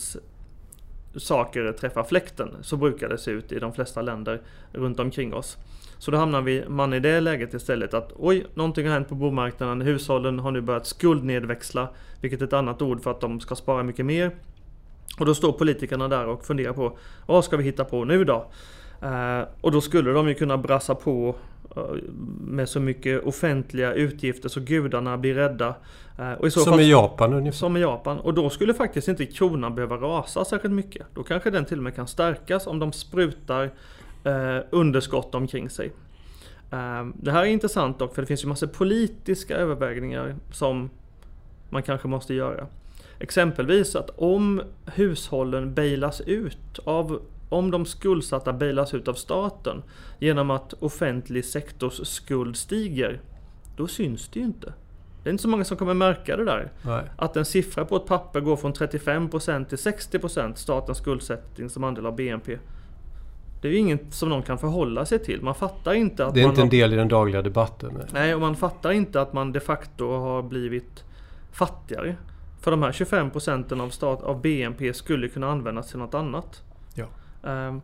saker 1.17 1.73
träffar 1.73 2.05
fläkten. 2.05 2.57
Så 2.63 2.77
brukar 2.77 3.09
det 3.09 3.19
se 3.19 3.31
ut 3.31 3.53
i 3.53 3.59
de 3.59 3.73
flesta 3.73 4.03
länder 4.03 4.41
runt 4.73 5.01
omkring 5.01 5.35
oss. 5.35 5.59
Så 5.99 6.11
då 6.11 6.17
hamnar 6.17 6.43
vi, 6.43 6.65
man 6.69 6.95
i 6.95 7.01
det 7.01 7.21
läget 7.21 7.55
istället 7.55 7.95
att 7.95 8.13
oj, 8.17 8.47
någonting 8.55 8.87
har 8.87 8.95
hänt 8.95 9.09
på 9.09 9.15
bomarknaden. 9.15 9.81
Hushållen 9.81 10.39
har 10.39 10.51
nu 10.51 10.61
börjat 10.61 10.87
skuldnedväxla, 10.87 11.89
vilket 12.21 12.41
är 12.41 12.45
ett 12.45 12.53
annat 12.53 12.83
ord 12.83 13.03
för 13.03 13.11
att 13.11 13.21
de 13.21 13.41
ska 13.41 13.55
spara 13.55 13.83
mycket 13.83 14.07
mer. 14.07 14.31
Och 15.19 15.27
då 15.27 15.35
står 15.35 15.53
politikerna 15.53 16.09
där 16.09 16.27
och 16.27 16.45
funderar 16.45 16.73
på 16.73 16.99
vad 17.27 17.45
ska 17.45 17.57
vi 17.57 17.65
hitta 17.65 17.85
på 17.85 18.05
nu 18.05 18.25
då? 18.25 18.51
Uh, 19.05 19.49
och 19.61 19.73
då 19.73 19.81
skulle 19.81 20.11
de 20.11 20.29
ju 20.29 20.35
kunna 20.35 20.59
brassa 20.59 20.95
på 20.95 21.35
uh, 21.77 21.83
med 22.41 22.69
så 22.69 22.81
mycket 22.81 23.25
offentliga 23.25 23.93
utgifter 23.93 24.49
så 24.49 24.61
gudarna 24.61 25.19
blir 25.19 25.35
rädda. 25.35 25.75
Uh, 26.41 26.49
som 26.49 26.65
fall, 26.65 26.81
i 26.81 26.91
Japan 26.91 27.35
ungefär. 27.35 27.59
Som 27.59 27.77
i 27.77 27.81
Japan. 27.81 28.19
Och 28.19 28.35
då 28.35 28.51
skulle 28.51 28.75
faktiskt 28.75 29.09
inte 29.09 29.27
kronan 29.27 29.75
behöva 29.75 29.97
rasa 29.97 30.45
särskilt 30.45 30.75
mycket. 30.75 31.07
Då 31.15 31.23
kanske 31.23 31.51
den 31.51 31.65
till 31.65 31.79
och 31.79 31.85
med 31.85 31.95
kan 31.95 32.07
stärkas 32.07 32.67
om 32.67 32.79
de 32.79 32.93
sprutar 32.93 33.71
underskott 34.71 35.35
omkring 35.35 35.71
sig. 35.71 35.93
det 37.15 37.31
här 37.33 37.43
är 37.43 37.45
intressant 37.45 37.99
dock 37.99 38.15
för 38.15 38.23
det 38.23 38.27
finns 38.27 38.45
ju 38.45 38.49
massor 38.49 38.67
politiska 38.67 39.57
övervägningar 39.57 40.35
som 40.53 40.91
man 41.71 41.83
kanske 41.83 42.09
måste 42.09 42.35
göra. 42.35 42.67
Exempelvis 43.19 43.97
att 43.97 44.11
om 44.17 44.63
hushållen 44.87 45.75
bailas 45.75 46.21
ut 46.21 46.79
av 46.85 47.21
om 47.53 47.71
de 47.71 47.87
skuldsatta 47.87 48.53
bailas 48.53 48.95
ut 48.95 49.09
av 49.09 49.15
staten 49.15 49.83
genom 50.19 50.51
att 50.51 50.73
offentlig 50.73 51.45
sektors 51.45 52.07
skuld 52.07 52.57
stiger, 52.57 53.21
då 53.77 53.87
syns 53.87 54.29
det 54.29 54.39
ju 54.41 54.45
inte. 54.45 54.73
Det 55.23 55.29
är 55.29 55.33
inte 55.33 55.43
så 55.43 55.49
många 55.49 55.65
som 55.65 55.77
kommer 55.77 55.95
märka 55.95 56.37
det 56.37 56.45
där. 56.45 56.73
Nej. 56.83 57.05
Att 57.17 57.37
en 57.37 57.45
siffra 57.45 57.85
på 57.85 57.97
ett 57.97 58.07
papper 58.07 58.41
går 58.41 58.57
från 58.57 58.73
35% 58.73 59.65
till 59.65 59.79
60% 59.79 60.55
statens 60.55 60.99
skuldsättning 60.99 61.71
som 61.71 61.85
andel 61.85 62.07
av 62.07 62.17
BNP. 62.17 62.59
Det 63.63 63.69
är 63.69 63.73
ju 63.73 63.79
inget 63.79 64.15
som 64.15 64.29
någon 64.29 64.43
kan 64.43 64.59
förhålla 64.59 65.05
sig 65.05 65.19
till. 65.19 65.43
Man 65.43 65.55
fattar 65.55 65.93
inte 65.95 66.27
att 66.27 66.35
Det 66.35 66.41
är 66.41 66.49
inte 66.49 66.63
en 66.63 66.69
del 66.69 66.93
i 66.93 66.97
den 66.97 67.09
dagliga 67.09 67.43
debatten. 67.43 67.93
Nej. 67.95 68.07
Nej, 68.13 68.35
och 68.35 68.41
man 68.41 68.57
fattar 68.57 68.91
inte 68.91 69.21
att 69.21 69.33
man 69.33 69.53
de 69.53 69.61
facto 69.61 70.13
har 70.13 70.43
blivit 70.43 71.05
fattigare. 71.53 72.17
För 72.61 72.71
de 72.71 72.83
här 72.83 72.93
25 72.93 73.31
procenten 73.31 73.81
av, 73.81 73.89
stat, 73.89 74.23
av 74.23 74.41
BNP 74.41 74.95
skulle 74.95 75.29
kunna 75.29 75.51
användas 75.51 75.91
till 75.91 75.99
något 75.99 76.15
annat. 76.15 76.63
Ja. 77.43 77.51
Ehm, 77.51 77.81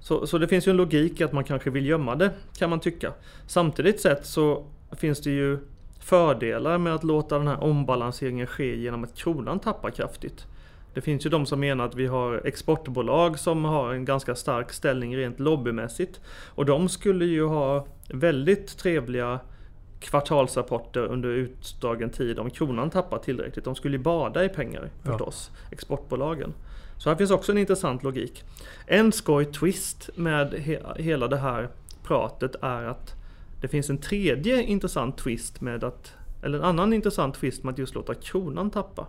så, 0.00 0.26
så 0.26 0.38
det 0.38 0.48
finns 0.48 0.66
ju 0.68 0.70
en 0.70 0.76
logik 0.76 1.20
i 1.20 1.24
att 1.24 1.32
man 1.32 1.44
kanske 1.44 1.70
vill 1.70 1.86
gömma 1.86 2.14
det, 2.14 2.30
kan 2.58 2.70
man 2.70 2.80
tycka. 2.80 3.12
Samtidigt 3.46 4.00
sett 4.00 4.26
så 4.26 4.64
finns 4.92 5.20
det 5.20 5.30
ju 5.30 5.58
fördelar 6.00 6.78
med 6.78 6.94
att 6.94 7.04
låta 7.04 7.38
den 7.38 7.48
här 7.48 7.62
ombalanseringen 7.64 8.46
ske 8.46 8.76
genom 8.76 9.04
att 9.04 9.14
kronan 9.14 9.58
tappar 9.58 9.90
kraftigt. 9.90 10.46
Det 10.94 11.00
finns 11.00 11.26
ju 11.26 11.30
de 11.30 11.46
som 11.46 11.60
menar 11.60 11.84
att 11.86 11.94
vi 11.94 12.06
har 12.06 12.42
exportbolag 12.44 13.38
som 13.38 13.64
har 13.64 13.92
en 13.92 14.04
ganska 14.04 14.34
stark 14.34 14.72
ställning 14.72 15.16
rent 15.16 15.40
lobbymässigt. 15.40 16.20
Och 16.46 16.64
de 16.66 16.88
skulle 16.88 17.24
ju 17.24 17.46
ha 17.46 17.86
väldigt 18.08 18.78
trevliga 18.78 19.40
kvartalsrapporter 20.00 21.00
under 21.00 21.28
utdragen 21.28 22.10
tid 22.10 22.38
om 22.38 22.50
kronan 22.50 22.90
tappar 22.90 23.18
tillräckligt. 23.18 23.64
De 23.64 23.74
skulle 23.74 23.96
ju 23.96 24.02
bada 24.02 24.44
i 24.44 24.48
pengar 24.48 24.90
Ja. 25.02 25.10
förstås, 25.10 25.50
exportbolagen. 25.70 26.54
Så 26.98 27.08
här 27.10 27.16
finns 27.16 27.30
också 27.30 27.52
en 27.52 27.58
intressant 27.58 28.02
logik. 28.02 28.44
En 28.86 29.12
skoj 29.12 29.44
twist 29.44 30.10
med 30.14 30.54
he- 30.54 30.98
hela 31.00 31.28
det 31.28 31.36
här 31.36 31.68
pratet 32.02 32.54
är 32.62 32.82
att 32.82 33.14
det 33.60 33.68
finns 33.68 33.90
en 33.90 33.98
tredje 33.98 34.62
intressant 34.62 35.18
twist 35.18 35.60
med 35.60 35.84
att, 35.84 36.12
eller 36.42 36.58
en 36.58 36.64
annan 36.64 36.92
intressant 36.92 37.34
twist 37.34 37.64
med 37.64 37.72
att 37.72 37.78
just 37.78 37.94
låta 37.94 38.14
kronan 38.14 38.70
tappa. 38.70 39.06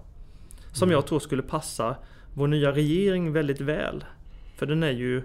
Som 0.72 0.91
jag 0.91 1.06
tror 1.08 1.20
skulle 1.20 1.41
passa 1.44 1.96
vår 2.34 2.48
nya 2.48 2.72
regering 2.72 3.32
väldigt 3.34 3.62
väl. 3.62 4.03
För 4.56 4.65
den 4.65 4.84
är 4.84 4.91
ju 4.91 5.22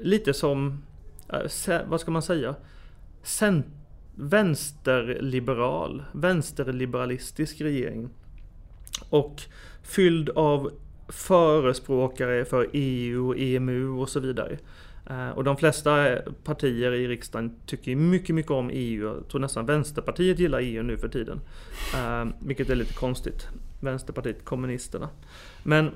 lite 0.00 0.34
som, 0.34 0.82
se- 1.46 1.80
vad 1.88 2.00
ska 2.00 2.10
man 2.10 2.22
säga? 2.22 2.54
Cent- 3.22 3.66
vänsterliberal, 4.14 6.04
vänsterliberalistisk 6.12 7.60
regering. 7.60 8.08
Och 9.10 9.42
fylld 9.82 10.28
av 10.30 10.70
förespråkare 11.12 12.44
för 12.44 12.68
EU 12.72 13.28
och 13.28 13.38
EMU 13.38 13.88
och 13.88 14.08
så 14.08 14.20
vidare. 14.20 14.58
Eh, 15.10 15.30
Och 15.30 15.44
de 15.44 15.56
flesta 15.56 16.16
partier 16.44 16.92
i 16.92 17.08
riksdagen 17.08 17.56
tycker 17.66 17.96
mycket, 17.96 18.34
mycket 18.34 18.50
om 18.50 18.70
EU. 18.72 19.06
Jag 19.06 19.28
tror 19.28 19.40
nästan 19.40 19.66
Vänsterpartiet 19.66 20.38
gillar 20.38 20.60
EU 20.60 20.82
nu 20.82 20.96
för 20.98 21.08
tiden. 21.08 21.40
Eh, 21.94 22.26
Vilket 22.38 22.70
är 22.70 22.74
lite 22.74 22.94
konstigt. 22.94 23.48
Vänsterpartiet 23.80 24.44
kommunisterna. 24.44 25.08
Men 25.62 25.90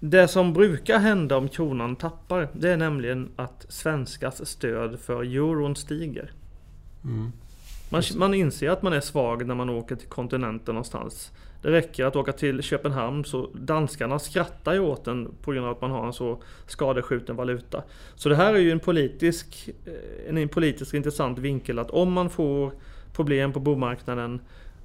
det 0.00 0.28
som 0.28 0.52
brukar 0.52 0.98
hända 0.98 1.36
om 1.36 1.48
kronan 1.48 1.96
tappar, 1.96 2.48
det 2.52 2.70
är 2.70 2.76
nämligen 2.76 3.28
att 3.36 3.66
svenskars 3.68 4.34
stöd 4.48 5.00
för 5.00 5.22
euron 5.22 5.76
stiger. 5.76 6.32
Mm. 7.04 7.32
Man, 7.90 8.02
man 8.16 8.34
inser 8.34 8.70
att 8.70 8.82
man 8.82 8.92
är 8.92 9.00
svag 9.00 9.46
när 9.46 9.54
man 9.54 9.70
åker 9.70 9.96
till 9.96 10.08
kontinenten 10.08 10.74
någonstans. 10.74 11.30
Det 11.62 11.70
räcker 11.70 12.04
att 12.04 12.16
åka 12.16 12.32
till 12.32 12.62
Köpenhamn 12.62 13.24
så 13.24 13.48
danskarna 13.54 14.18
skrattar 14.18 14.72
ju 14.72 14.80
åt 14.80 15.06
en 15.06 15.28
på 15.42 15.52
grund 15.52 15.66
av 15.66 15.72
att 15.72 15.80
man 15.80 15.90
har 15.90 16.06
en 16.06 16.12
så 16.12 16.42
skadeskjuten 16.66 17.36
valuta. 17.36 17.82
Så 18.14 18.28
det 18.28 18.36
här 18.36 18.54
är 18.54 18.58
ju 18.58 18.70
en 18.70 18.80
politisk, 18.80 19.68
eh, 19.86 20.36
en 20.42 20.48
politiskt 20.48 20.94
intressant 20.94 21.38
vinkel 21.38 21.78
att 21.78 21.90
om 21.90 22.12
man 22.12 22.30
får 22.30 22.72
problem 23.12 23.52
på 23.52 23.60
bomarknaden 23.60 24.40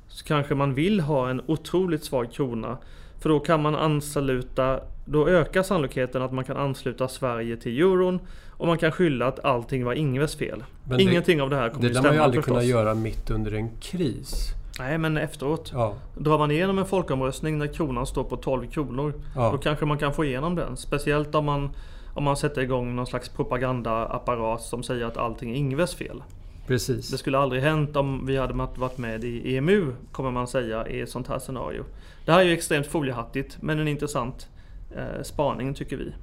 så 0.07 0.25
kanske 0.25 0.55
man 0.55 0.73
vill 0.73 0.99
ha 0.99 1.29
en 1.29 1.41
otroligt 1.45 2.03
svag 2.03 2.31
krona. 2.31 2.77
För 3.19 3.29
då 3.29 3.39
kan 3.39 3.61
man 3.61 3.75
ansluta, 3.75 4.79
då 5.05 5.27
ökar 5.29 5.63
sannolikheten 5.63 6.21
att 6.21 6.33
man 6.33 6.43
kan 6.43 6.57
ansluta 6.57 7.07
Sverige 7.07 7.57
till 7.57 7.79
euron 7.81 8.19
och 8.51 8.67
man 8.67 8.77
kan 8.77 8.91
skylla 8.91 9.27
att 9.27 9.45
allting 9.45 9.85
var 9.85 9.93
Ingves 9.93 10.35
fel. 10.35 10.63
Men 10.89 10.97
det- 10.97 11.03
Ingenting 11.03 11.41
av 11.41 11.49
det 11.49 11.55
här 11.55 11.69
kommer 11.69 11.81
Det 11.81 11.87
ju 11.87 11.93
lär 11.93 12.01
man 12.01 12.11
ju 12.11 12.13
stämma 12.13 12.25
aldrig 12.25 12.43
förstås. 12.43 12.57
kunna 12.57 12.69
göra 12.69 12.93
mitt 12.95 13.29
under 13.31 13.51
en 13.53 13.69
kris. 13.81 14.49
Nej 14.79 14.97
men 14.97 15.17
efteråt. 15.17 15.71
Ja. 15.73 15.93
Drar 16.17 16.37
man 16.37 16.51
igenom 16.51 16.79
en 16.79 16.85
folkomröstning 16.85 17.57
när 17.57 17.67
kronan 17.67 18.05
står 18.05 18.23
på 18.23 18.37
12 18.37 18.67
kronor. 18.67 19.11
Då 19.11 19.21
Ja. 19.41 19.57
kanske 19.57 19.85
man 19.85 19.97
kan 19.97 20.13
få 20.13 20.25
igenom 20.25 20.55
den. 20.55 20.77
Speciellt 20.77 21.35
om 21.35 21.45
man, 21.45 21.69
om 22.13 22.23
man 22.23 22.37
sätter 22.37 22.61
igång 22.61 22.95
någon 22.95 23.07
slags 23.07 23.29
propagandaapparat 23.29 24.61
som 24.61 24.83
säger 24.83 25.05
att 25.05 25.17
allting 25.17 25.51
är 25.51 25.55
Ingves 25.55 25.95
fel. 25.95 26.23
Det 26.61 26.67
Precis. 26.67 27.17
skulle 27.19 27.37
aldrig 27.37 27.61
hänt 27.61 27.95
om 27.95 28.25
vi 28.25 28.37
hade 28.37 28.53
varit 28.53 28.97
med 28.97 29.23
i 29.23 29.57
EMU, 29.57 29.93
kommer 30.11 30.31
man 30.31 30.47
säga, 30.47 30.87
i 30.87 31.01
ett 31.01 31.09
sånt 31.09 31.27
här 31.27 31.39
scenario. 31.39 31.83
Det 32.25 32.31
här 32.31 32.39
är 32.39 32.43
ju 32.43 32.53
extremt 32.53 32.87
foliehattigt, 32.87 33.57
men 33.61 33.79
en 33.79 33.87
intressant 33.87 34.47
eh, 34.95 35.23
spaning 35.23 35.73
tycker 35.73 35.97
vi. 35.97 36.13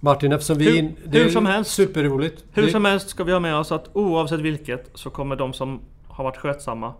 Martin, 0.00 0.32
eftersom 0.32 0.58
vi... 0.58 0.70
Hur- 0.70 0.78
in, 0.78 0.96
hur 1.04 1.26
är 1.26 1.28
som 1.30 1.46
helst. 1.46 1.70
Superroligt. 1.70 2.44
Hur 2.52 2.62
Det- 2.62 2.70
som 2.72 2.84
helst 2.84 3.08
ska 3.08 3.24
vi 3.24 3.32
ha 3.32 3.40
med 3.40 3.56
oss 3.56 3.72
att 3.72 3.90
oavsett 3.92 4.40
vilket 4.40 4.90
så 4.94 5.10
kommer 5.10 5.36
de 5.36 5.52
som 5.52 5.80
har 6.08 6.24
varit 6.24 6.36
skötsamma 6.36 6.92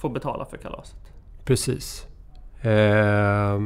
får 0.00 0.08
betala 0.08 0.44
för 0.44 0.56
kalaset. 0.56 0.96
Precis. 1.44 2.06
Eh, 2.60 3.60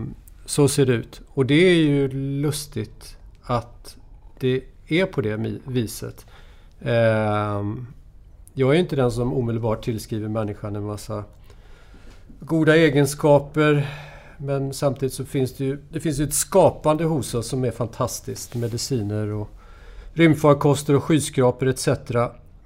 så 0.47 0.69
ser 0.69 0.87
det 0.87 0.93
ut. 0.93 1.21
Och 1.29 1.47
det 1.47 1.55
är 1.55 1.75
ju 1.75 2.09
lustigt 2.41 3.17
att 3.43 3.97
det 4.41 4.62
är 4.87 5.07
på 5.07 5.21
det 5.21 5.61
viset. 5.64 6.26
Eh, 6.81 7.62
jag 8.55 8.75
är 8.75 8.79
inte 8.79 8.97
den 8.97 9.11
som 9.11 9.35
omedelbart 9.35 9.85
tillskriver 9.85 10.29
människan 10.29 10.76
en 10.76 10.85
massa 10.85 11.25
goda 12.41 12.76
egenskaper. 12.76 13.88
Men 14.38 14.75
samtidigt 14.75 15.14
så 15.14 15.25
finns 15.25 15.53
det 15.53 15.64
ju 15.64 15.79
det 15.88 16.00
finns 16.00 16.21
ju 16.21 16.25
ett 16.25 16.35
skapande 16.35 17.05
hos 17.05 17.35
oss 17.35 17.49
som 17.49 17.64
är 17.64 17.71
fantastiskt. 17.71 18.55
Mediciner 18.55 19.29
och 19.29 19.49
rymdfarkoster 20.12 20.97
och 20.97 21.05
skyskrapor 21.05 21.69
etc. 21.69 21.88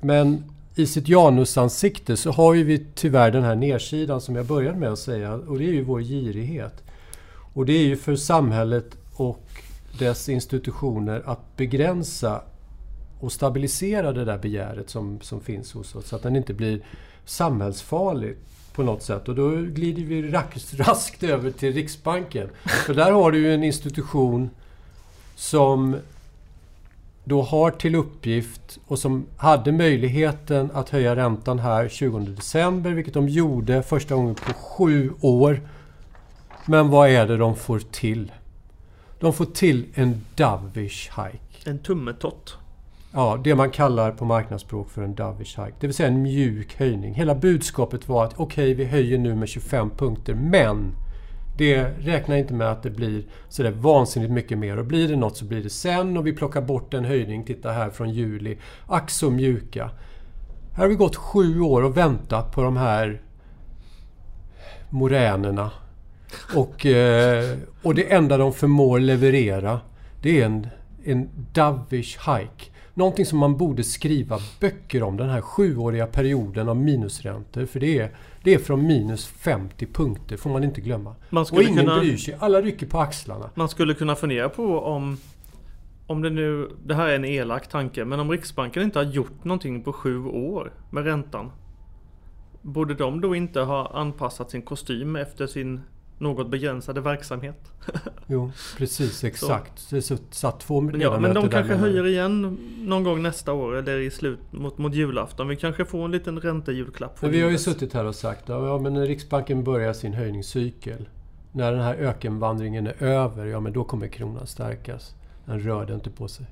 Men 0.00 0.44
i 0.78 0.86
sitt 0.86 1.08
janusansikte 1.08 2.16
så 2.16 2.30
har 2.30 2.54
ju 2.54 2.64
vi 2.64 2.86
tyvärr 2.94 3.30
den 3.30 3.44
här 3.44 3.56
nedsidan 3.56 4.20
som 4.20 4.36
jag 4.36 4.46
började 4.46 4.78
med 4.78 4.92
att 4.92 4.98
säga 4.98 5.34
och 5.34 5.58
det 5.58 5.64
är 5.64 5.72
ju 5.72 5.84
vår 5.84 6.00
girighet. 6.00 6.82
Och 7.54 7.66
det 7.66 7.72
är 7.72 7.84
ju 7.84 7.96
för 7.96 8.16
samhället 8.16 8.96
och 9.14 9.48
dess 9.98 10.28
institutioner 10.28 11.22
att 11.26 11.56
begränsa 11.56 12.42
och 13.20 13.32
stabilisera 13.32 14.12
det 14.12 14.24
där 14.24 14.38
begäret 14.38 14.90
som, 14.90 15.20
som 15.20 15.40
finns 15.40 15.72
hos 15.72 15.94
oss 15.94 16.08
så 16.08 16.16
att 16.16 16.22
den 16.22 16.36
inte 16.36 16.54
blir 16.54 16.80
samhällsfarlig 17.24 18.36
på 18.74 18.82
något 18.82 19.02
sätt. 19.02 19.28
Och 19.28 19.34
då 19.34 19.50
glider 19.56 20.02
vi 20.02 20.30
raskt, 20.30 20.74
raskt 20.74 21.22
över 21.22 21.50
till 21.50 21.72
Riksbanken. 21.72 22.48
För 22.86 22.94
där 22.94 23.12
har 23.12 23.32
du 23.32 23.38
ju 23.38 23.54
en 23.54 23.64
institution 23.64 24.50
som 25.34 25.96
då 27.28 27.42
har 27.42 27.70
till 27.70 27.94
uppgift 27.94 28.78
och 28.86 28.98
som 28.98 29.26
hade 29.36 29.72
möjligheten 29.72 30.70
att 30.74 30.88
höja 30.88 31.16
räntan 31.16 31.58
här 31.58 31.88
20 31.88 32.18
december, 32.18 32.90
vilket 32.90 33.14
de 33.14 33.28
gjorde 33.28 33.82
första 33.82 34.14
gången 34.14 34.34
på 34.34 34.52
sju 34.52 35.12
år. 35.20 35.60
Men 36.66 36.88
vad 36.88 37.08
är 37.08 37.26
det 37.26 37.36
de 37.36 37.56
får 37.56 37.78
till? 37.78 38.32
De 39.20 39.32
får 39.32 39.44
till 39.44 39.86
en 39.94 40.24
dovish 40.34 41.10
hike. 41.16 41.70
En 41.70 41.78
tummetott. 41.78 42.56
Ja, 43.12 43.40
det 43.44 43.54
man 43.54 43.70
kallar 43.70 44.10
på 44.10 44.24
marknadsspråk 44.24 44.90
för 44.90 45.02
en 45.02 45.14
dovish 45.14 45.58
hike. 45.58 45.74
Det 45.80 45.86
vill 45.86 45.94
säga 45.94 46.08
en 46.08 46.22
mjuk 46.22 46.76
höjning. 46.78 47.14
Hela 47.14 47.34
budskapet 47.34 48.08
var 48.08 48.24
att 48.24 48.34
okej, 48.36 48.74
vi 48.74 48.84
höjer 48.84 49.18
nu 49.18 49.34
med 49.34 49.48
25 49.48 49.90
punkter, 49.90 50.34
men 50.34 50.92
det 51.58 51.82
räknar 52.00 52.36
inte 52.36 52.54
med 52.54 52.70
att 52.70 52.82
det 52.82 52.90
blir 52.90 53.22
sådär 53.48 53.70
vansinnigt 53.70 54.32
mycket 54.32 54.58
mer. 54.58 54.78
Och 54.78 54.86
blir 54.86 55.08
det 55.08 55.16
något 55.16 55.36
så 55.36 55.44
blir 55.44 55.62
det 55.62 55.70
sen 55.70 56.16
och 56.16 56.26
vi 56.26 56.32
plockar 56.32 56.60
bort 56.60 56.94
en 56.94 57.04
höjning, 57.04 57.44
titta 57.44 57.72
här 57.72 57.90
från 57.90 58.10
juli. 58.10 58.58
Ack 58.86 59.10
så 59.10 59.30
mjuka. 59.30 59.90
Här 60.72 60.82
har 60.82 60.88
vi 60.88 60.94
gått 60.94 61.16
sju 61.16 61.60
år 61.60 61.82
och 61.82 61.96
väntat 61.96 62.52
på 62.52 62.62
de 62.62 62.76
här 62.76 63.22
moränerna. 64.90 65.70
Och, 66.54 66.86
eh, 66.86 67.58
och 67.82 67.94
det 67.94 68.12
enda 68.12 68.36
de 68.36 68.52
förmår 68.52 69.00
leverera 69.00 69.80
det 70.22 70.40
är 70.40 70.46
en, 70.46 70.66
en 71.04 71.28
dovish 71.52 72.18
hike. 72.28 72.70
Någonting 72.98 73.26
som 73.26 73.38
man 73.38 73.56
borde 73.56 73.84
skriva 73.84 74.38
böcker 74.60 75.02
om, 75.02 75.16
den 75.16 75.28
här 75.28 75.40
sjuåriga 75.40 76.06
perioden 76.06 76.68
av 76.68 76.76
minusräntor. 76.76 77.66
För 77.66 77.80
det 77.80 77.98
är, 77.98 78.10
det 78.42 78.54
är 78.54 78.58
från 78.58 78.86
minus 78.86 79.26
50 79.26 79.86
punkter, 79.86 80.36
får 80.36 80.50
man 80.50 80.64
inte 80.64 80.80
glömma. 80.80 81.14
Man 81.30 81.46
Och 81.52 81.62
ingen 81.62 81.76
kunna, 81.76 81.98
bryr 81.98 82.16
sig, 82.16 82.36
alla 82.38 82.62
rycker 82.62 82.86
på 82.86 82.98
axlarna. 82.98 83.50
man 83.54 83.68
skulle 83.68 83.94
kunna 83.94 84.16
fundera 84.16 84.48
på 84.48 84.80
om 84.80 85.16
om 86.06 86.22
det 86.22 86.30
nu, 86.30 86.70
det 86.86 86.94
här 86.94 87.08
är 87.08 87.14
en 87.14 87.24
elak 87.24 87.68
tanke, 87.68 88.04
men 88.04 88.20
om 88.20 88.30
Riksbanken 88.30 88.82
inte 88.82 88.98
har 88.98 89.06
gjort 89.06 89.44
någonting 89.44 89.82
på 89.82 89.92
sju 89.92 90.24
år 90.24 90.72
med 90.90 91.04
räntan. 91.04 91.50
Borde 92.62 92.94
de 92.94 93.20
då 93.20 93.34
inte 93.34 93.60
ha 93.60 93.90
anpassat 93.94 94.50
sin 94.50 94.62
kostym 94.62 95.16
efter 95.16 95.46
sin 95.46 95.80
något 96.18 96.50
begränsade 96.50 97.00
verksamhet. 97.00 97.72
Jo, 98.30 98.52
precis 98.76 99.24
exakt. 99.24 99.78
Så. 99.78 99.94
Det 99.94 100.02
satt 100.30 100.60
två 100.60 100.90
Ja, 100.94 101.20
men 101.20 101.34
de 101.34 101.48
kanske 101.48 101.74
höjer 101.74 102.06
igen 102.06 102.58
någon 102.78 103.04
gång 103.04 103.22
nästa 103.22 103.52
år 103.52 103.76
eller 103.76 103.98
i 103.98 104.10
slut 104.10 104.38
mot, 104.50 104.78
mot 104.78 104.94
julafton. 104.94 105.48
Vi 105.48 105.56
kanske 105.56 105.84
får 105.84 106.04
en 106.04 106.10
liten 106.10 106.40
räntejulklapp. 106.40 107.22
Men 107.22 107.30
vi 107.30 107.42
har 107.42 107.50
ju 107.50 107.58
suttit 107.58 107.92
här 107.92 108.04
och 108.04 108.14
sagt 108.14 108.50
att 108.50 108.64
ja, 108.64 108.78
men 108.78 108.94
när 108.94 109.06
Riksbanken 109.06 109.64
börjar 109.64 109.92
sin 109.92 110.12
höjningscykel. 110.12 111.08
När 111.52 111.72
den 111.72 111.80
här 111.80 111.94
ökenvandringen 111.94 112.86
är 112.86 113.02
över, 113.02 113.46
ja 113.46 113.60
men 113.60 113.72
då 113.72 113.84
kommer 113.84 114.08
kronan 114.08 114.46
stärkas. 114.46 115.14
Den 115.44 115.60
rörde 115.60 115.94
inte 115.94 116.10
på 116.10 116.28
sig. 116.28 116.46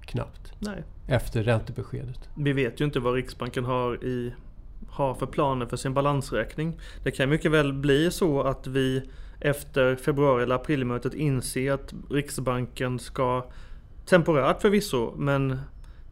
Knappt. 0.00 0.52
Nej. 0.58 0.82
Efter 1.06 1.42
räntebeskedet. 1.42 2.28
Vi 2.34 2.52
vet 2.52 2.80
ju 2.80 2.84
inte 2.84 3.00
vad 3.00 3.14
Riksbanken 3.14 3.64
har 3.64 4.04
i 4.04 4.34
har 4.92 5.14
för 5.14 5.26
planer 5.26 5.66
för 5.66 5.76
sin 5.76 5.94
balansräkning. 5.94 6.78
Det 7.02 7.10
kan 7.10 7.28
mycket 7.28 7.50
väl 7.50 7.72
bli 7.72 8.10
så 8.10 8.42
att 8.42 8.66
vi 8.66 9.02
efter 9.40 9.96
februari 9.96 10.42
eller 10.42 10.54
aprilmötet 10.54 11.14
inser 11.14 11.72
att 11.72 11.94
Riksbanken 12.10 12.98
ska 12.98 13.44
temporärt 14.06 14.62
förvisso 14.62 15.14
men 15.16 15.58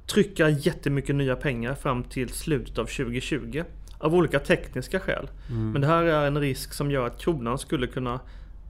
trycka 0.07 0.49
jättemycket 0.49 1.17
nya 1.17 1.37
pengar 1.37 1.75
fram 1.75 2.03
till 2.05 2.29
slutet 2.29 2.79
av 2.79 2.85
2020. 2.85 3.63
Av 3.99 4.15
olika 4.15 4.39
tekniska 4.39 5.01
skäl. 5.01 5.29
Mm. 5.51 5.73
Men 5.73 5.81
det 5.81 5.87
här 5.87 6.05
är 6.05 6.27
en 6.27 6.41
risk 6.41 6.73
som 6.73 6.91
gör 6.91 7.07
att 7.07 7.19
kronan 7.21 7.59
skulle 7.59 7.87
kunna 7.87 8.21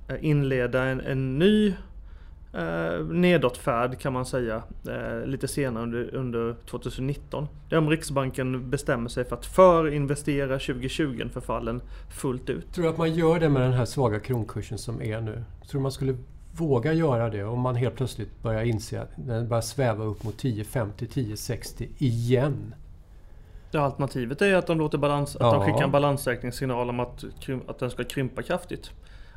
eh, 0.08 0.16
inleda 0.20 0.84
en, 0.84 1.00
en 1.00 1.38
ny 1.38 1.74
eh, 2.52 3.04
nedåtfärd 3.04 3.98
kan 3.98 4.12
man 4.12 4.26
säga 4.26 4.62
eh, 4.88 5.26
lite 5.26 5.48
senare 5.48 5.82
under, 5.82 6.14
under 6.14 6.56
2019. 6.66 7.48
Det 7.68 7.74
är 7.74 7.78
om 7.78 7.90
Riksbanken 7.90 8.70
bestämmer 8.70 9.08
sig 9.08 9.24
för 9.24 9.36
att 9.36 9.46
förinvestera 9.46 10.58
2020-förfallen 10.58 11.80
fullt 12.10 12.50
ut. 12.50 12.72
Tror 12.72 12.84
du 12.84 12.90
att 12.90 12.98
man 12.98 13.14
gör 13.14 13.40
det 13.40 13.48
med 13.48 13.62
den 13.62 13.72
här 13.72 13.84
svaga 13.84 14.20
kronkursen 14.20 14.78
som 14.78 15.02
är 15.02 15.20
nu? 15.20 15.44
Tror 15.68 15.78
du 15.78 15.82
man 15.82 15.92
skulle 15.92 16.16
våga 16.52 16.92
göra 16.92 17.30
det 17.30 17.44
om 17.44 17.60
man 17.60 17.76
helt 17.76 17.96
plötsligt 17.96 18.42
börjar 18.42 18.62
inse 18.62 19.00
att 19.00 19.10
den 19.16 19.48
börjar 19.48 19.62
sväva 19.62 20.04
upp 20.04 20.24
mot 20.24 20.42
10,50, 20.42 20.92
10,60 20.96 21.88
igen? 21.98 22.74
Ja, 23.70 23.80
alternativet 23.80 24.42
är 24.42 24.54
att 24.54 24.66
de 24.66 24.78
låter 24.78 24.98
balans, 24.98 25.36
att 25.36 25.52
de 25.52 25.64
skickar 25.64 25.84
en 25.84 25.90
balansräkningssignal 25.90 26.90
om 26.90 27.00
att, 27.00 27.24
att 27.66 27.78
den 27.78 27.90
ska 27.90 28.04
krympa 28.04 28.42
kraftigt. 28.42 28.90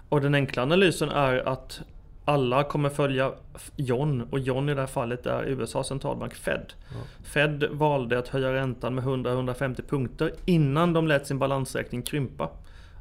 Och 0.10 0.22
den 0.22 0.36
enkla 0.36 0.62
analysen 0.64 1.10
är 1.10 1.48
att 1.48 1.82
alla 2.26 2.64
kommer 2.64 2.90
följa 2.90 3.32
John 3.76 4.28
och 4.32 4.40
John 4.40 4.70
i 4.70 4.74
det 4.74 4.80
här 4.80 4.88
fallet 4.88 5.26
är 5.26 5.44
USAs 5.44 5.88
centralbank 5.88 6.34
Fed. 6.34 6.74
Ja. 6.90 6.98
Fed 7.24 7.64
valde 7.72 8.20
att 8.20 8.28
höja 8.28 8.54
räntan 8.54 8.96
med 8.96 9.04
100-150 9.04 9.82
punkter 9.90 10.34
innan 10.46 10.94
de 10.94 11.08
lät 11.08 11.28
sin 11.28 11.40
balansräkning 11.40 12.02
krympa. 12.02 12.50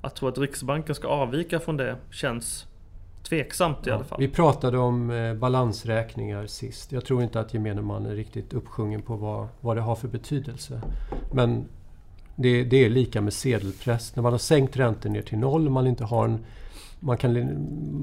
Att 0.00 0.16
tro 0.16 0.28
att 0.28 0.38
Riksbanken 0.38 0.94
ska 0.94 1.08
avvika 1.08 1.60
från 1.60 1.76
det 1.76 1.96
känns 2.10 2.66
tveksamt 3.22 3.78
ja. 3.82 3.92
i 3.92 3.94
alla 3.94 4.04
fall. 4.04 4.20
Vi 4.20 4.28
pratade 4.28 4.78
om 4.78 5.10
eh, 5.10 5.34
balansräkningar 5.34 6.46
sist. 6.46 6.92
Jag 6.92 7.04
tror 7.04 7.22
inte 7.22 7.40
att 7.40 7.54
gemene 7.54 7.82
man 7.82 8.06
är 8.06 8.14
riktigt 8.14 8.52
uppsjungen 8.52 9.02
på 9.02 9.16
vad, 9.16 9.48
vad 9.60 9.76
det 9.76 9.80
har 9.80 9.96
för 9.96 10.08
betydelse. 10.08 10.80
Men 11.32 11.64
det, 12.36 12.64
det 12.64 12.84
är 12.84 12.90
lika 12.90 13.20
med 13.20 13.32
sedelpress. 13.32 14.16
När 14.16 14.22
man 14.22 14.32
har 14.32 14.38
sänkt 14.38 14.76
räntor 14.76 15.10
ner 15.10 15.22
till 15.22 15.38
noll 15.38 15.70
man 15.70 15.86
inte 15.86 16.04
har 16.04 16.24
en 16.24 16.44
man, 17.02 17.16
kan, 17.16 17.56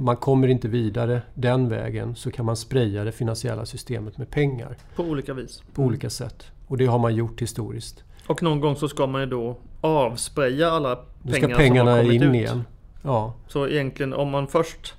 man 0.04 0.16
kommer 0.16 0.48
inte 0.48 0.68
vidare 0.68 1.22
den 1.34 1.70
vägen 1.70 2.16
så 2.16 2.32
kan 2.32 2.46
man 2.46 2.56
spraya 2.56 3.04
det 3.04 3.12
finansiella 3.12 3.66
systemet 3.66 4.18
med 4.18 4.30
pengar. 4.30 4.78
På 4.96 5.04
olika 5.04 5.34
vis. 5.34 5.64
På 5.74 5.82
mm. 5.82 5.90
olika 5.90 6.10
sätt. 6.10 6.46
Och 6.68 6.78
det 6.78 6.86
har 6.86 7.00
man 7.00 7.16
gjort 7.16 7.42
historiskt. 7.42 8.04
Och 8.28 8.44
någon 8.44 8.60
gång 8.60 8.76
så 8.76 8.88
ska 8.88 9.08
man 9.08 9.22
ju 9.22 9.28
då 9.28 9.58
avspraya 9.82 10.70
alla 10.70 10.96
pengar 11.24 11.38
ska 11.38 11.58
pengarna 11.58 11.92
som 11.92 11.98
har 11.98 12.04
kommit 12.04 12.22
in 12.22 12.30
ut. 12.30 12.36
igen. 12.36 12.64
Ja. 13.02 13.34
Så 13.48 13.68
egentligen 13.68 14.14
om 14.14 14.30
man 14.30 14.48
först 14.48 14.94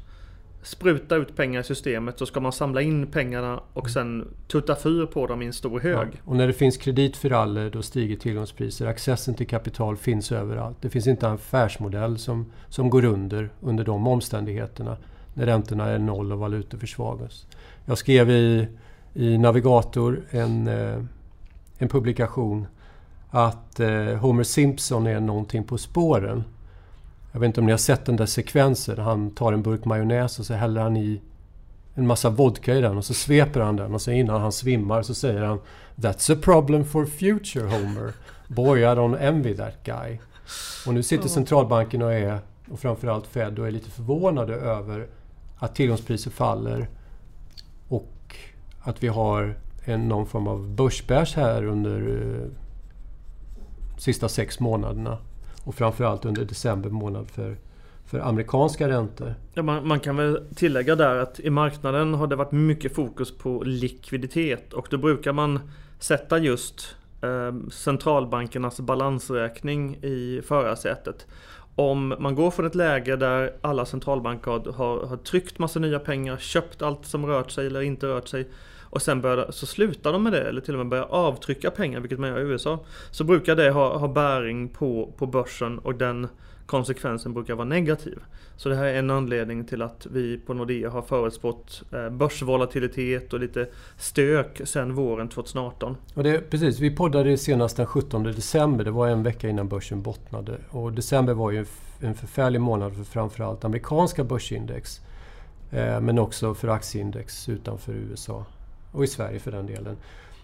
spruta 0.62 1.16
ut 1.16 1.36
pengar 1.36 1.60
i 1.60 1.64
systemet 1.64 2.18
så 2.18 2.26
ska 2.26 2.40
man 2.40 2.52
samla 2.52 2.82
in 2.82 3.06
pengarna 3.06 3.60
och 3.72 3.90
sen 3.90 4.28
tutta 4.48 4.76
fyr 4.76 5.06
på 5.06 5.26
dem 5.26 5.42
i 5.42 5.46
en 5.46 5.52
stor 5.52 5.80
hög. 5.80 6.08
Ja, 6.12 6.18
och 6.25 6.36
när 6.36 6.46
det 6.46 6.52
finns 6.52 6.76
kredit 6.76 7.16
för 7.16 7.30
alla 7.30 7.70
då 7.70 7.82
stiger 7.82 8.16
tillgångspriser. 8.16 8.86
Accessen 8.86 9.34
till 9.34 9.46
kapital 9.46 9.96
finns 9.96 10.32
överallt. 10.32 10.76
Det 10.80 10.90
finns 10.90 11.06
inte 11.06 11.26
en 11.26 11.32
affärsmodell 11.32 12.18
som, 12.18 12.52
som 12.68 12.90
går 12.90 13.04
under 13.04 13.50
under 13.60 13.84
de 13.84 14.06
omständigheterna 14.06 14.96
när 15.34 15.46
räntorna 15.46 15.88
är 15.88 15.99
noll 15.99 16.32
och 16.32 16.38
valutor 16.38 16.78
försvagas. 16.78 17.46
Jag 17.84 17.99
skrev 17.99 18.30
i, 18.30 18.68
i 19.14 19.38
Navigator 19.38 20.23
en, 20.30 20.68
eh, 20.68 21.04
en 21.78 21.88
publikation 21.88 22.66
att 23.30 23.80
eh, 23.80 24.04
Homer 24.04 24.42
Simpson 24.42 25.06
är 25.06 25.20
någonting 25.20 25.64
på 25.64 25.78
spåren. 25.78 26.44
Jag 27.32 27.40
vet 27.40 27.47
inte 27.47 27.60
om 27.60 27.66
ni 27.66 27.73
har 27.73 27.78
sett 27.78 28.04
den 28.04 28.16
där 28.16 28.26
sekvensen. 28.26 28.99
Han 28.99 29.30
tar 29.30 29.52
en 29.52 29.62
burk 29.62 29.84
majonnäs 29.84 30.38
och 30.38 30.47
så 30.47 30.54
häller 30.54 30.80
han 30.80 30.97
i 30.97 31.21
en 31.95 32.06
massa 32.06 32.30
vodka 32.30 32.75
i 32.75 32.80
den 32.80 32.97
och 32.99 33.04
så 33.04 33.14
sveper 33.14 33.60
han 33.60 33.76
den 33.76 33.95
och 33.95 34.02
så 34.02 34.10
innan 34.10 34.40
han 34.40 34.52
svimmar 34.52 35.02
så 35.02 35.14
säger 35.14 35.43
han 35.43 35.60
That's 35.97 36.32
a 36.32 36.38
problem 36.43 36.84
for 36.84 37.06
future 37.06 37.66
Homer. 37.66 38.12
Boy 38.49 38.80
I 38.80 38.84
don't 38.84 39.19
envy 39.21 39.56
that 39.56 39.84
guy. 39.84 40.19
Och 40.86 40.95
nu 40.95 41.02
sitter 41.02 41.28
centralbanken 41.28 42.02
och 42.02 42.12
är, 42.12 42.38
och 42.71 42.80
framförallt 42.80 43.26
Fed, 43.26 43.58
och 43.58 43.66
är 43.66 43.71
lite 43.71 43.90
förvånade 43.90 44.54
över 44.54 45.06
att 45.58 45.75
tillgångspriser 45.75 46.30
faller 46.30 46.88
och 47.88 48.36
att 48.80 49.02
vi 49.02 49.08
har 49.08 49.56
en, 49.84 50.08
någon 50.08 50.26
form 50.26 50.47
av 50.47 50.69
börsbärs 50.69 51.36
här 51.36 51.64
under 51.64 52.08
uh, 52.08 52.47
sista 53.99 54.28
sex 54.28 54.60
månaderna. 54.60 55.19
Och 55.64 55.75
framförallt 55.75 56.25
under 56.25 56.44
december 56.44 56.90
månad 56.90 57.30
för, 57.30 57.56
för 58.06 58.18
amerikanska 58.18 58.88
räntor. 58.88 59.34
Ja, 59.54 59.62
man, 59.62 59.88
man, 59.88 60.00
kan 60.00 60.16
väl 60.16 60.44
tillägga 60.54 60.96
där 60.96 61.16
att 61.16 61.40
i 61.40 61.50
marknaden 61.50 62.14
har 62.14 62.26
det 62.26 62.36
varit 62.36 62.52
mycket 62.52 62.94
fokus 62.94 63.38
på 63.38 63.62
likviditet 63.62 64.73
och 64.73 64.86
då 64.90 64.99
brukar 64.99 65.32
man 65.32 65.60
sätta 65.99 66.38
just 66.38 66.96
eh, 67.23 67.70
centralbankernas 67.70 68.80
balansräkning 68.80 69.96
i 69.96 70.42
förarsätet. 70.46 71.26
Om 71.75 72.15
man 72.19 72.35
går 72.35 72.50
från 72.50 72.67
ett 72.67 72.75
läge 72.75 73.17
där 73.17 73.52
alla 73.61 73.87
centralbanker 73.87 74.73
har, 74.73 75.06
har 75.06 75.17
tryckt 75.17 75.59
massa 75.59 75.78
nya 75.78 75.99
pengar, 75.99 76.37
köpt 76.37 76.83
allt 76.83 77.06
som 77.06 77.26
rört 77.26 77.50
sig 77.50 77.67
eller 77.67 77.80
inte 77.80 78.06
rört 78.06 78.28
sig 78.28 78.49
och 78.91 79.02
sen 79.02 79.21
börjar, 79.21 79.50
så 79.50 79.67
slutar 79.67 80.13
de 80.13 80.23
med 80.23 80.33
det 80.33 80.49
eller 80.49 80.61
till 80.61 80.75
och 80.75 80.78
med 80.78 80.89
börjar 80.89 81.04
avtrycka 81.04 81.71
pengar, 81.71 82.00
vilket 82.00 82.19
man 82.19 82.30
gör 82.30 82.39
i 82.39 82.43
USA. 82.43 82.85
Så 83.11 83.25
brukar 83.25 83.56
det 83.56 83.71
ha, 83.71 83.99
ha 83.99 84.09
bäring 84.09 84.69
på, 84.69 85.13
på 85.19 85.26
börsen 85.26 85.78
och 85.78 85.95
den 85.95 86.28
konsekvensen 86.71 87.35
brukar 87.35 87.54
vara 87.54 87.69
negativ. 87.69 88.19
Så 88.56 88.69
det 88.69 88.76
här 88.76 88.85
är 88.85 88.99
en 88.99 89.11
anledning 89.11 89.65
till 89.65 89.83
att 89.83 90.06
vi 90.11 90.39
på 90.39 90.54
Nordea 90.54 90.91
har 90.91 91.02
förutspått 91.02 91.83
eh, 91.93 92.11
börsvolatilitet 92.11 93.33
och 93.33 93.41
lite 93.41 93.69
stök 93.99 94.61
sedan 94.65 94.95
våren 94.95 95.28
2018. 95.28 95.97
Och 96.15 96.23
det, 96.23 96.50
precis, 96.50 96.80
vi 96.80 96.97
poddade 96.97 97.39
senast 97.39 97.76
den 97.76 97.87
17 97.87 98.23
december. 98.23 98.85
Det 98.85 98.91
var 98.91 99.09
en 99.09 99.23
vecka 99.23 99.49
innan 99.49 99.69
börsen 99.69 100.02
bottnade. 100.02 100.59
Och 100.71 100.93
december 100.93 101.35
var 101.35 101.50
ju 101.50 101.67
en 102.00 102.15
förfärlig 102.15 102.61
månad 102.61 102.97
för 102.97 103.04
framförallt 103.04 103.65
amerikanska 103.65 104.25
börsindex. 104.25 105.00
Eh, 105.71 106.00
men 106.00 106.19
också 106.19 106.54
för 106.54 106.69
aktieindex 106.69 107.49
utanför 107.49 107.93
USA 107.93 108.45
och 108.93 109.04
i 109.04 109.06
Sverige 109.06 109.39
för 109.39 109.50
den 109.50 109.67
delen. 109.67 109.97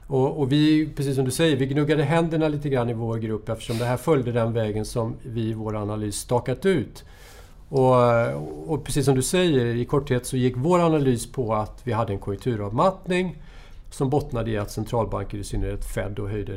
Och, 0.07 0.40
och, 0.40 0.53
vi, 0.53 0.88
precis 0.97 1.16
som 1.16 1.25
du 1.25 1.31
säger, 1.31 1.57
vi 1.57 1.66
gnuggade 1.66 2.03
händerna 2.03 2.49
lite 2.49 2.69
grann 2.69 2.90
i 2.90 2.95
vår 2.95 3.19
grupp 3.19 3.49
eftersom 3.49 3.79
det 3.79 3.85
här 3.85 3.97
följde 3.97 4.33
den 4.33 4.53
vägen 4.53 4.85
som 4.85 5.16
vi 5.23 5.40
i 5.40 5.53
vår 5.53 5.77
analys 5.77 6.16
stakat 6.16 6.66
ut. 6.66 7.05
Och, 7.69 7.95
och, 8.73 8.85
precis 8.85 9.05
som 9.05 9.14
du 9.14 9.23
säger, 9.23 9.66
i 9.66 9.85
korthet 9.85 10.27
så 10.27 10.37
gick 10.37 10.55
vår 10.57 10.79
analys 10.79 11.33
på 11.33 11.55
att 11.55 11.81
vi 11.85 11.92
hade 11.92 12.12
en 12.12 12.19
konjunkturavmattning 12.19 13.42
som 13.90 14.11
bottnade 14.11 14.51
i 14.51 14.59
att 14.59 14.71
centralbanker, 14.71 15.38
i 15.38 15.45
synnerhet 15.45 15.85
Fed, 15.85 16.19
och 16.19 16.31
höjde 16.31 16.57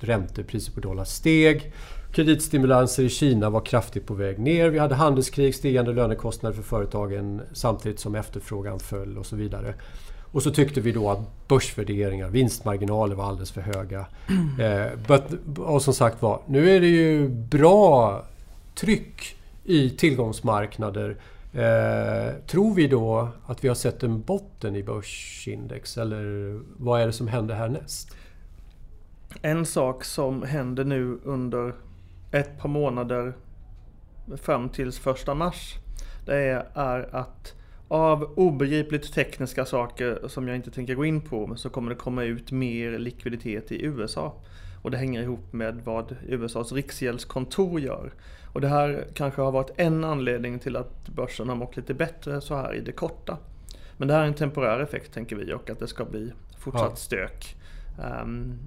räntor, 0.00 0.42
priser 0.42 0.72
på 0.72 0.80
dollar 0.80 1.04
steg. 1.04 1.72
Kreditstimulanser 2.12 3.02
i 3.02 3.08
Kina 3.08 3.50
var 3.50 3.60
kraftigt 3.60 4.06
på 4.06 4.14
väg 4.14 4.38
ner. 4.38 4.68
Vi 4.68 4.78
hade 4.78 4.94
handelskrig, 4.94 5.54
stigande 5.54 5.92
lönekostnader 5.92 6.56
för 6.56 6.62
företagen 6.62 7.42
samtidigt 7.52 8.00
som 8.00 8.14
efterfrågan 8.14 8.80
föll 8.80 9.18
och 9.18 9.26
så 9.26 9.36
vidare. 9.36 9.74
Och 10.32 10.42
så 10.42 10.50
tyckte 10.50 10.80
vi 10.80 10.92
då 10.92 11.10
att 11.10 11.48
börsvärderingar, 11.48 12.28
vinstmarginaler 12.28 13.14
var 13.14 13.24
alldeles 13.24 13.50
för 13.50 13.60
höga. 13.60 14.06
Eh, 14.58 14.98
but, 15.08 15.58
och 15.58 15.82
som 15.82 15.94
sagt 15.94 16.22
var, 16.22 16.40
nu 16.46 16.70
är 16.70 16.80
det 16.80 16.86
ju 16.86 17.28
bra 17.28 18.22
tryck 18.74 19.36
i 19.64 19.90
tillgångsmarknader. 19.90 21.16
Eh, 21.52 22.34
tror 22.46 22.74
vi 22.74 22.88
då 22.88 23.28
att 23.46 23.64
vi 23.64 23.68
har 23.68 23.74
sett 23.74 24.02
en 24.02 24.22
botten 24.22 24.76
i 24.76 24.82
börsindex 24.82 25.98
eller 25.98 26.60
vad 26.76 27.00
är 27.00 27.06
det 27.06 27.12
som 27.12 27.28
händer 27.28 27.54
härnäst? 27.54 28.16
En 29.42 29.66
sak 29.66 30.04
som 30.04 30.42
händer 30.42 30.84
nu 30.84 31.18
under 31.24 31.74
ett 32.30 32.58
par 32.58 32.68
månader 32.68 33.34
fram 34.36 34.68
tills 34.68 34.98
första 34.98 35.34
mars. 35.34 35.74
Det 36.26 36.36
är 36.74 37.14
att 37.14 37.54
av 37.88 38.22
obegripligt 38.36 39.12
tekniska 39.12 39.64
saker 39.64 40.20
som 40.28 40.48
jag 40.48 40.56
inte 40.56 40.70
tänker 40.70 40.94
gå 40.94 41.04
in 41.04 41.20
på 41.20 41.56
så 41.56 41.70
kommer 41.70 41.90
det 41.90 41.96
komma 41.96 42.24
ut 42.24 42.52
mer 42.52 42.98
likviditet 42.98 43.72
i 43.72 43.84
USA. 43.84 44.34
Och 44.82 44.90
det 44.90 44.96
hänger 44.96 45.22
ihop 45.22 45.52
med 45.52 45.80
vad 45.84 46.16
USAs 46.28 46.72
riksgäldskontor 46.72 47.80
gör. 47.80 48.12
Och 48.52 48.60
det 48.60 48.68
här 48.68 49.06
kanske 49.14 49.42
har 49.42 49.52
varit 49.52 49.70
en 49.76 50.04
anledning 50.04 50.58
till 50.58 50.76
att 50.76 51.08
börsen 51.08 51.48
har 51.48 51.56
mått 51.56 51.76
lite 51.76 51.94
bättre 51.94 52.40
så 52.40 52.54
här 52.56 52.74
i 52.74 52.80
det 52.80 52.92
korta. 52.92 53.38
Men 53.96 54.08
det 54.08 54.14
här 54.14 54.22
är 54.22 54.26
en 54.26 54.34
temporär 54.34 54.80
effekt 54.80 55.14
tänker 55.14 55.36
vi 55.36 55.52
och 55.52 55.70
att 55.70 55.78
det 55.78 55.86
ska 55.86 56.04
bli 56.04 56.32
fortsatt 56.58 56.90
Ja. 56.90 56.96
stök. 56.96 57.56
Ehm, 58.04 58.58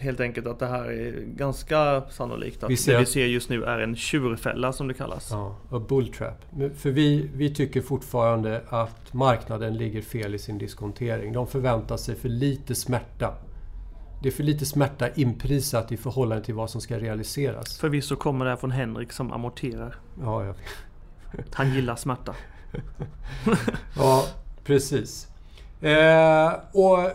helt 0.00 0.20
enkelt 0.20 0.46
att 0.46 0.58
det 0.58 0.66
här 0.66 0.84
är 0.84 1.24
ganska 1.26 2.02
sannolikt 2.10 2.62
att 2.62 2.70
Vi 2.70 2.76
ser 2.76 2.92
det 2.92 2.98
vi 2.98 3.06
ser 3.06 3.26
just 3.26 3.50
nu 3.50 3.64
är 3.64 3.78
en 3.78 3.96
tjurfälla 3.96 4.72
som 4.72 4.88
det 4.88 4.94
kallas. 4.94 5.28
Ja, 5.30 5.56
och 5.68 5.80
bulltrap. 5.80 6.44
För 6.76 6.90
vi, 6.90 7.30
vi 7.34 7.54
tycker 7.54 7.80
fortfarande 7.80 8.62
att 8.68 9.12
marknaden 9.12 9.76
ligger 9.76 10.02
fel 10.02 10.34
i 10.34 10.38
sin 10.38 10.58
diskontering. 10.58 11.32
De 11.32 11.46
förväntar 11.46 11.96
sig 11.96 12.14
för 12.14 12.28
lite 12.28 12.74
smärta. 12.74 13.34
Det 14.22 14.28
är 14.28 14.32
för 14.32 14.42
lite 14.42 14.66
smärta 14.66 15.08
inprisat 15.14 15.92
i 15.92 15.96
förhållande 15.96 16.44
till 16.44 16.54
vad 16.54 16.70
som 16.70 16.80
ska 16.80 16.98
realiseras. 16.98 17.78
Förvisso 17.78 18.16
kommer 18.16 18.44
det 18.44 18.50
här 18.50 18.56
från 18.56 18.70
Henrik 18.70 19.12
som 19.12 19.32
amorterar. 19.32 19.96
Ja, 20.20 20.44
ja. 20.44 20.54
Han 21.52 21.74
gillar 21.74 21.96
smärta. 21.96 22.34
ja 23.96 24.24
precis. 24.64 25.28
Eh, 25.80 26.52
och 26.72 27.10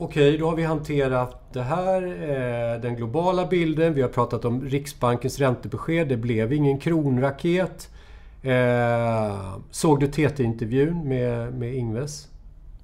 Okej, 0.00 0.38
då 0.38 0.48
har 0.48 0.56
vi 0.56 0.64
hanterat 0.64 1.52
det 1.52 1.62
här, 1.62 2.02
eh, 2.02 2.80
den 2.80 2.96
globala 2.96 3.46
bilden. 3.46 3.94
Vi 3.94 4.02
har 4.02 4.08
pratat 4.08 4.44
om 4.44 4.64
Riksbankens 4.64 5.38
räntebesked. 5.38 6.08
Det 6.08 6.16
blev 6.16 6.52
ingen 6.52 6.78
kronraket. 6.78 7.90
Eh, 8.42 9.56
såg 9.70 10.00
du 10.00 10.06
TT-intervjun 10.06 11.08
med, 11.08 11.54
med 11.54 11.74
Ingves? 11.74 12.28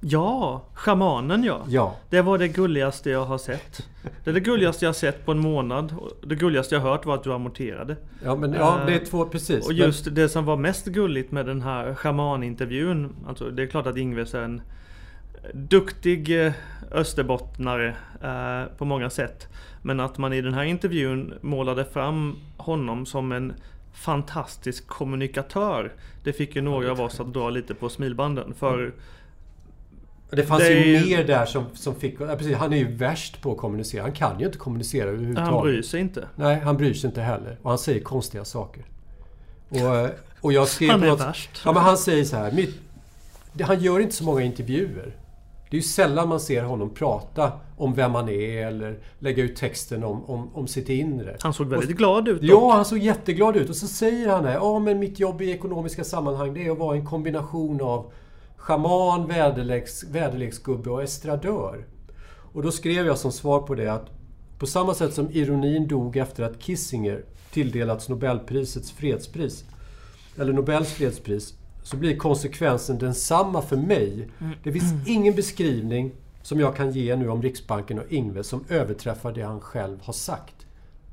Ja, 0.01 0.63
schamanen 0.75 1.45
ja. 1.45 1.65
Ja. 1.69 1.97
Det 2.11 2.23
var 2.23 2.39
det 2.39 2.49
gulligaste 2.49 3.11
jag 3.11 3.25
har 3.25 3.39
sett. 3.39 3.87
Det 4.25 4.31
är 4.31 4.35
det 4.35 4.41
gulligaste 4.41 4.85
jag 4.85 4.89
har 4.89 4.95
sett 4.95 5.27
på 5.27 5.33
en 5.33 5.39
månad. 5.39 5.95
Det 6.27 6.35
gulligaste 6.35 6.75
jag 6.75 6.83
har 6.83 6.91
hört 6.91 7.07
var 7.07 7.15
att 7.15 7.25
du 7.25 7.33
amorterade. 7.33 7.97
Ja, 8.25 8.37
men, 8.37 8.53
ja 8.53 8.81
Eh, 8.81 8.87
det 8.87 8.95
är 8.95 9.05
två 9.05 9.25
precis. 9.25 9.67
Och 9.67 9.73
just 9.73 10.15
det 10.15 10.29
som 10.29 10.45
var 10.45 10.57
mest 10.57 10.87
gulligt 10.87 11.33
med 11.33 11.47
den 11.47 11.63
här 11.63 11.95
schamanintervjun. 11.95 13.17
Alltså 13.29 13.51
det 13.51 13.63
är 13.63 13.67
klart 13.67 13.87
att 13.87 13.97
Ingves 13.97 14.35
är 14.35 14.43
en 14.43 14.63
duktig 15.53 16.47
eh, 16.47 16.53
österbottnare 16.91 17.97
eh, 18.23 18.77
på 18.79 18.85
många 18.85 19.11
sätt. 19.11 19.49
Men 19.83 20.01
att 20.01 20.19
man 20.19 20.33
i 20.33 20.41
den 20.41 20.55
här 20.55 20.65
intervjun 20.65 21.35
målade 21.41 21.85
fram 21.85 22.37
honom 22.57 23.07
som 23.07 23.33
en 23.33 23.53
fantastisk 23.93 24.87
kommunikatör. 24.87 25.93
Det 26.25 26.33
fick 26.33 26.57
ju 26.57 26.63
några 26.63 26.91
av 26.91 27.01
oss 27.01 27.21
att 27.21 27.33
dra 27.33 27.51
lite 27.51 27.75
på 27.75 27.89
smilbanden. 27.89 28.55
För 28.55 28.95
det 30.31 30.43
fanns 30.43 30.63
det 30.63 30.73
ju 30.85 31.07
mer 31.07 31.25
där 31.25 31.47
som, 31.47 31.65
som 31.75 31.95
fick... 31.95 32.21
Ja, 32.21 32.37
precis, 32.37 32.57
han 32.57 32.73
är 32.73 32.77
ju 32.77 32.97
värst 32.97 33.43
på 33.43 33.53
att 33.53 33.59
kommunicera. 33.59 34.03
Han 34.03 34.13
kan 34.13 34.39
ju 34.41 34.47
inte 34.47 34.59
kommunicera 34.59 35.09
överhuvudtaget. 35.09 35.51
han 35.53 35.63
bryr 35.63 35.83
sig 35.83 36.01
inte. 36.01 36.29
Nej, 36.37 36.61
han 36.61 36.77
bryr 36.77 36.95
sig 36.95 37.09
inte 37.09 37.23
heller. 37.23 37.59
Och 37.63 37.71
han 37.71 37.79
säger 37.79 38.01
konstiga 38.01 38.45
saker. 38.45 38.85
Och, 39.69 39.79
eh, 39.79 40.11
och 40.41 40.53
jag 40.53 40.69
skrev 40.69 40.91
Han 40.91 41.03
är 41.03 41.07
något- 41.07 41.21
värst. 41.21 41.63
Ja, 41.65 41.73
men 41.73 41.83
han 41.83 41.97
säger 41.97 42.25
så 42.25 42.37
här. 42.37 42.53
Mitt, 42.53 42.81
han 43.61 43.81
gör 43.81 44.01
inte 44.01 44.15
så 44.15 44.25
många 44.25 44.43
intervjuer. 44.43 45.17
Det 45.75 45.79
är 45.79 45.83
ju 45.83 45.89
sällan 45.89 46.29
man 46.29 46.41
ser 46.41 46.63
honom 46.63 46.91
prata 46.91 47.53
om 47.77 47.95
vem 47.95 48.15
han 48.15 48.29
är 48.29 48.67
eller 48.67 48.99
lägga 49.19 49.43
ut 49.43 49.57
texten 49.57 50.05
om, 50.05 50.25
om, 50.25 50.55
om 50.55 50.67
sitt 50.67 50.89
inre. 50.89 51.37
Han 51.41 51.55
såg 51.55 51.67
väldigt 51.67 51.97
glad 51.97 52.29
ut 52.29 52.41
dock. 52.41 52.51
Ja, 52.51 52.73
han 52.73 52.85
såg 52.85 52.99
jätteglad 52.99 53.57
ut. 53.57 53.71
Och 53.71 53.77
så 53.77 53.87
säger 53.87 54.29
han 54.29 54.45
här, 54.45 54.55
ja 54.55 54.79
men 54.79 54.99
mitt 54.99 55.21
jobb 55.21 55.43
i 55.43 55.51
ekonomiska 55.51 56.05
sammanhang 56.05 56.55
det 56.55 56.67
är 56.67 56.71
att 56.71 56.79
vara 56.79 56.97
en 56.97 57.07
kombination 57.07 57.81
av 57.81 58.13
schaman, 58.57 59.27
väderleks, 59.27 60.05
väderleksgubbe 60.05 60.91
och 60.91 61.03
estradör. 61.03 61.87
Och 62.53 62.63
då 62.63 62.71
skrev 62.71 63.07
jag 63.07 63.19
som 63.19 63.33
svar 63.33 63.61
på 63.61 63.75
det 63.75 63.89
att 63.89 64.11
på 64.59 64.67
samma 64.67 64.95
sätt 64.95 65.15
som 65.15 65.31
ironin 65.31 65.89
dog 65.89 66.17
efter 66.17 66.43
att 66.45 66.63
Kissinger 66.63 67.25
tilldelats 67.53 68.09
Nobelprisets 68.09 68.93
fredspris, 68.93 69.65
eller 70.39 70.53
Nobels 70.53 70.93
fredspris, 70.93 71.55
så 71.85 71.97
blir 71.97 72.17
konsekvensen 72.17 72.99
densamma 72.99 73.63
för 73.63 73.77
mig. 73.77 74.29
Det 74.63 74.73
finns 74.73 75.09
ingen 75.09 75.35
beskrivning 75.35 76.13
som 76.43 76.61
jag 76.61 76.77
kan 76.77 76.91
ge 76.91 77.17
nu 77.17 77.29
om 77.29 77.43
Riksbanken 77.43 77.99
och 77.99 78.05
Ingves 78.13 78.47
som 78.49 78.65
överträffar 78.69 79.33
det 79.33 79.43
han 79.43 79.61
själv 79.61 79.99
har 80.03 80.13
sagt 80.13 80.55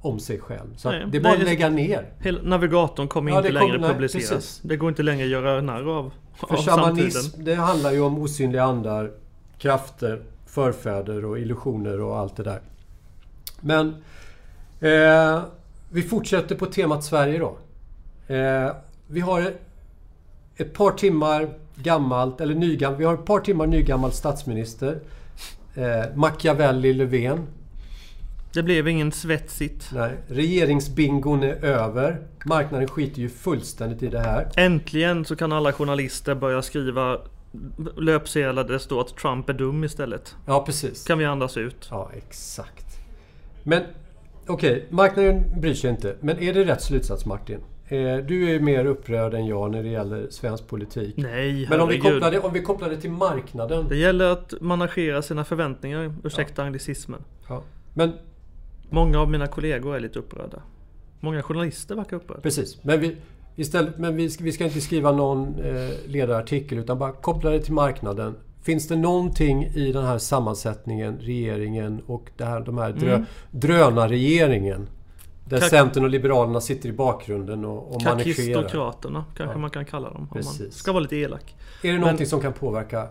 om 0.01 0.19
sig 0.19 0.39
själv. 0.39 0.75
Så 0.77 0.89
Nej, 0.91 1.05
det 1.11 1.17
är 1.17 1.21
bara 1.21 1.33
att 1.33 1.43
lägga 1.43 1.69
ner. 1.69 2.05
Hela 2.19 2.41
navigatorn 2.43 3.07
kommer 3.07 3.31
Ja, 3.31 3.37
inte 3.37 3.51
längre 3.51 3.77
nej, 3.77 3.89
publiceras. 3.89 4.29
precis. 4.29 4.59
Det 4.63 4.77
går 4.77 4.89
inte 4.89 5.03
längre 5.03 5.23
att 5.25 5.31
göra 5.31 5.61
narr 5.61 5.97
av, 5.97 6.11
För 6.35 6.53
av 6.53 6.57
samtiden. 6.57 6.85
shamanism, 6.85 7.43
det 7.43 7.55
handlar 7.55 7.91
ju 7.91 8.01
om 8.01 8.17
osynliga 8.17 8.63
andar, 8.63 9.11
krafter, 9.57 10.21
förfäder 10.45 11.25
och 11.25 11.39
illusioner 11.39 12.01
och 12.01 12.17
allt 12.17 12.35
det 12.35 12.43
där. 12.43 12.61
Men 13.61 13.87
eh, 14.79 15.41
vi 15.91 16.01
fortsätter 16.01 16.55
på 16.55 16.65
temat 16.65 17.03
Sverige 17.03 17.39
då. 17.39 17.57
Eh, 18.35 18.71
vi 19.07 19.19
har 19.19 19.51
ett 20.61 20.73
par 20.73 20.91
timmar 20.91 21.49
gammalt, 21.75 22.41
eller 22.41 22.55
nygammalt, 22.55 22.99
vi 22.99 23.05
har 23.05 23.13
ett 23.13 23.25
par 23.25 23.39
timmar 23.39 23.67
nygammal 23.67 24.11
statsminister. 24.11 24.99
Eh, 25.75 26.15
Machiavelli 26.15 26.93
Löfven. 26.93 27.47
Det 28.53 28.63
blev 28.63 28.87
ingen 28.87 29.11
svetsigt. 29.11 29.89
Nej, 29.93 30.11
regeringsbingon 30.27 31.43
är 31.43 31.65
över. 31.65 32.21
Marknaden 32.45 32.87
skiter 32.87 33.21
ju 33.21 33.29
fullständigt 33.29 34.03
i 34.03 34.07
det 34.07 34.19
här. 34.19 34.49
Äntligen 34.57 35.25
så 35.25 35.35
kan 35.35 35.51
alla 35.51 35.73
journalister 35.73 36.35
börja 36.35 36.61
skriva 36.61 37.17
löpsedlar 37.97 38.63
där 38.63 38.73
det 38.73 38.79
står 38.79 39.01
att 39.01 39.17
Trump 39.17 39.49
är 39.49 39.53
dum 39.53 39.83
istället. 39.83 40.35
Ja, 40.45 40.63
precis. 40.65 41.03
Kan 41.03 41.17
vi 41.17 41.25
andas 41.25 41.57
ut. 41.57 41.87
Ja, 41.89 42.11
exakt. 42.17 42.85
Men 43.63 43.83
okej, 44.47 44.87
marknaden 44.89 45.43
bryr 45.61 45.73
sig 45.73 45.89
inte. 45.89 46.15
Men 46.19 46.39
är 46.39 46.53
det 46.53 46.65
rätt 46.65 46.81
slutsats 46.81 47.25
Martin? 47.25 47.59
Eh, 47.91 48.17
du 48.17 48.55
är 48.55 48.59
mer 48.59 48.85
upprörd 48.85 49.33
än 49.33 49.45
jag 49.45 49.71
när 49.71 49.83
det 49.83 49.89
gäller 49.89 50.27
svensk 50.29 50.67
politik. 50.67 51.13
Nej, 51.17 51.67
Men 51.69 51.81
om 51.81 51.89
vi, 51.89 51.99
kopplar 51.99 52.31
det, 52.31 52.39
om 52.39 52.53
vi 52.53 52.61
kopplar 52.61 52.89
det 52.89 52.97
till 52.97 53.11
marknaden. 53.11 53.85
Det 53.89 53.97
gäller 53.97 54.25
att 54.31 54.53
managera 54.61 55.21
sina 55.21 55.43
förväntningar. 55.45 56.13
Ursäkta 56.23 56.63
anglicismen. 56.63 57.21
Ja. 57.49 57.63
Men 57.93 58.11
Många 58.89 59.19
av 59.19 59.29
mina 59.31 59.47
kollegor 59.47 59.95
är 59.95 59.99
lite 59.99 60.19
upprörda. 60.19 60.61
Många 61.19 61.43
journalister 61.43 61.95
verkar 61.95 62.17
upprörda. 62.17 62.41
precis. 62.41 62.83
Men 62.83 62.99
vi, 62.99 63.15
istället, 63.55 63.97
men 63.97 64.15
vi, 64.15 64.29
ska, 64.29 64.43
vi 64.43 64.51
ska 64.51 64.63
inte 64.63 64.81
skriva 64.81 65.11
någon 65.11 65.59
eh, 65.59 65.89
ledarartikel 66.07 66.77
utan 66.77 66.99
bara 66.99 67.11
koppla 67.11 67.49
det 67.49 67.59
till 67.59 67.73
marknaden. 67.73 68.35
Finns 68.63 68.87
det 68.87 68.95
någonting 68.95 69.63
i 69.65 69.91
den 69.91 70.05
här 70.05 70.17
sammansättningen, 70.17 71.17
regeringen 71.19 72.01
och 72.05 72.31
det 72.37 72.45
här, 72.45 72.59
de 72.61 72.77
här 72.77 72.91
drö, 72.91 73.13
Mm. 73.15 73.25
drönarregeringen 73.51 74.87
där 75.55 75.59
Kak- 75.61 75.69
Centern 75.69 76.03
och 76.03 76.09
Liberalerna 76.09 76.61
sitter 76.61 76.89
i 76.89 76.93
bakgrunden 76.93 77.65
och, 77.65 77.95
och 77.95 78.01
managerar. 78.03 78.17
Kakistokraterna 78.35 79.25
kanske 79.37 79.53
Ja. 79.55 79.59
man 79.59 79.69
kan 79.69 79.85
kalla 79.85 80.09
dem. 80.09 80.27
Om 80.31 80.41
man 80.43 80.71
ska 80.71 80.91
vara 80.91 81.01
lite 81.01 81.15
elak. 81.15 81.55
Är 81.83 81.93
det 81.93 81.99
någonting 81.99 82.25
som 82.27 82.41
kan 82.41 82.53
påverka 82.53 83.07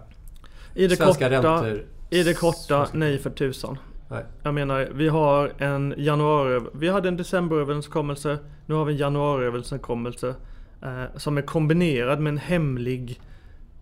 I 0.75 0.87
det 0.87 0.97
svenska 0.97 1.29
korta, 1.29 1.63
räntor? 1.65 1.85
i 2.11 2.23
det 2.23 2.35
korta 2.35 2.87
nej 2.93 3.19
för 3.19 3.31
tusan. 3.31 3.79
Nej. 4.09 4.25
Jag 4.43 4.55
menar, 4.55 4.89
vi 4.95 5.09
har 5.09 5.53
en 5.59 5.95
januari... 5.99 6.61
Vi 6.75 6.89
hade 6.89 7.09
en 7.09 7.17
decemberöverenskommelse. 7.17 8.39
Nu 8.67 8.75
har 8.75 8.85
vi 8.85 8.93
en 8.93 8.99
januariöverenskommelse. 8.99 10.35
Eh, 10.83 11.05
som 11.17 11.39
är 11.39 11.43
kombinerad 11.43 12.21
med 12.21 12.31
en 12.31 12.39
hemlig... 12.39 13.21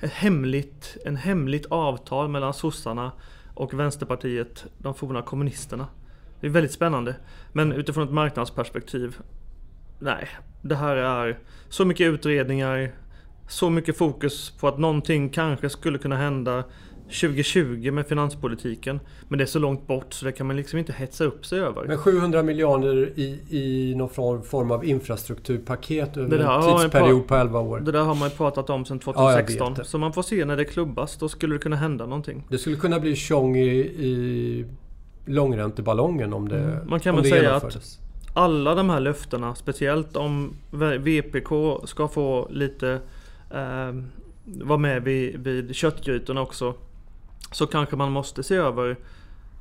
Ett 0.00 0.10
hemligt, 0.12 0.96
en 1.04 1.16
hemligt 1.16 1.66
avtal 1.66 2.28
mellan 2.28 2.54
sossarna 2.54 3.12
och 3.54 3.74
Vänsterpartiet, 3.74 4.66
de 4.78 4.94
forna 4.94 5.22
kommunisterna. 5.22 5.86
Det 6.40 6.46
är 6.46 6.50
väldigt 6.50 6.72
spännande. 6.72 7.14
Men 7.52 7.72
utifrån 7.72 8.04
ett 8.04 8.12
marknadsperspektiv. 8.12 9.16
Nej, 9.98 10.28
det 10.62 10.74
här 10.74 10.96
är 10.96 11.38
så 11.68 11.84
mycket 11.84 12.06
utredningar. 12.06 12.90
Så 13.48 13.70
mycket 13.70 13.96
fokus 13.98 14.50
på 14.60 14.68
att 14.68 14.78
någonting 14.78 15.28
kanske 15.28 15.70
skulle 15.70 15.98
kunna 15.98 16.16
hända 16.16 16.64
2020 17.20 17.90
med 17.92 18.06
finanspolitiken. 18.06 19.00
Men 19.28 19.38
det 19.38 19.44
är 19.44 19.46
så 19.46 19.58
långt 19.58 19.86
bort 19.86 20.12
så 20.12 20.24
det 20.24 20.32
kan 20.32 20.46
man 20.46 20.56
liksom 20.56 20.78
inte 20.78 20.92
hetsa 20.92 21.24
upp 21.24 21.46
sig 21.46 21.60
över. 21.60 21.84
Men 21.86 21.98
700 21.98 22.42
miljarder 22.42 23.12
i, 23.16 23.40
i 23.50 23.94
någon 23.94 24.08
form- 24.44 24.70
av 24.70 24.84
infrastrukturpaket 24.84 26.16
över 26.16 26.38
en 26.38 26.62
tidsperiod 26.82 27.26
på 27.26 27.34
11 27.34 27.60
år. 27.60 27.80
Det 27.80 27.92
där 27.92 28.02
har 28.02 28.14
man 28.14 28.28
ju 28.28 28.34
pratat 28.34 28.70
om 28.70 28.84
sedan 28.84 29.00
Ja, 29.06 29.12
jag 29.14 29.16
2016. 29.16 29.68
vet 29.72 29.76
det. 29.78 29.84
så 29.84 29.98
man 29.98 30.12
får 30.12 30.22
se 30.22 30.44
när 30.44 30.56
det 30.56 30.64
klubbas. 30.64 31.16
Då 31.16 31.28
skulle 31.28 31.54
det 31.54 31.58
kunna 31.58 31.76
hända 31.76 32.06
någonting. 32.06 32.46
Det 32.50 32.58
skulle 32.58 32.76
kunna 32.76 33.00
bli 33.00 33.16
tjong 33.16 33.56
i, 33.56 33.68
i 33.80 34.64
långränteballongen 35.28 36.32
om 36.32 36.48
det, 36.48 36.58
Mm. 36.58 36.88
Man 36.90 37.00
kan 37.00 37.14
väl 37.16 37.24
säga 37.24 37.42
genomfördes. 37.42 37.98
Alla 38.34 38.74
de 38.74 38.90
här 38.90 39.00
löftena, 39.00 39.54
speciellt 39.54 40.16
om 40.16 40.56
VPK 41.00 41.50
ska 41.84 42.08
få 42.08 42.46
lite 42.50 43.00
eh, 43.50 43.92
vara 44.44 44.78
med 44.78 45.02
vid, 45.02 45.36
vid 45.40 45.74
köttgrytorna 45.74 46.40
också. 46.40 46.74
Så 47.52 47.66
kanske 47.66 47.96
man 47.96 48.12
måste 48.12 48.42
se 48.42 48.54
över 48.56 48.96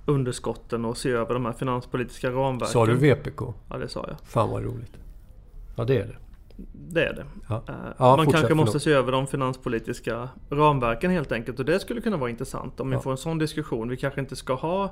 underskotten 0.05 0.85
och 0.85 0.97
se 0.97 1.11
över 1.11 1.33
de 1.33 1.45
här 1.45 1.53
finanspolitiska 1.53 2.29
ramverken. 2.31 2.67
Sa 2.73 2.85
du 2.85 2.95
VPK? 2.95 3.41
Ja, 3.69 3.77
det 3.77 3.87
sa 3.89 4.05
jag. 4.07 4.17
Fan 4.23 4.49
vad 4.49 4.63
roligt. 4.63 4.91
Ja, 5.75 5.83
det 5.85 5.97
är 5.97 6.07
det. 6.07 6.15
Det 6.73 7.05
är 7.05 7.13
det. 7.13 7.25
Ja. 7.49 7.63
Eh, 7.67 7.73
Ja, 7.97 8.15
man 8.17 8.25
kanske 8.31 8.53
måste 8.53 8.71
förlåt. 8.71 8.83
se 8.83 8.91
över 8.91 9.11
de 9.11 9.27
finanspolitiska 9.27 10.29
ramverken 10.49 11.11
helt 11.11 11.31
enkelt. 11.31 11.59
Och 11.59 11.65
det 11.65 11.79
skulle 11.79 12.01
kunna 12.01 12.17
vara 12.17 12.29
intressant 12.29 12.79
om 12.79 12.89
vi 12.89 12.95
Ja. 12.95 13.01
får 13.01 13.11
en 13.11 13.17
sån 13.17 13.37
diskussion. 13.37 13.89
Vi 13.89 13.97
kanske 13.97 14.19
inte 14.19 14.35
ska 14.35 14.53
ha 14.53 14.91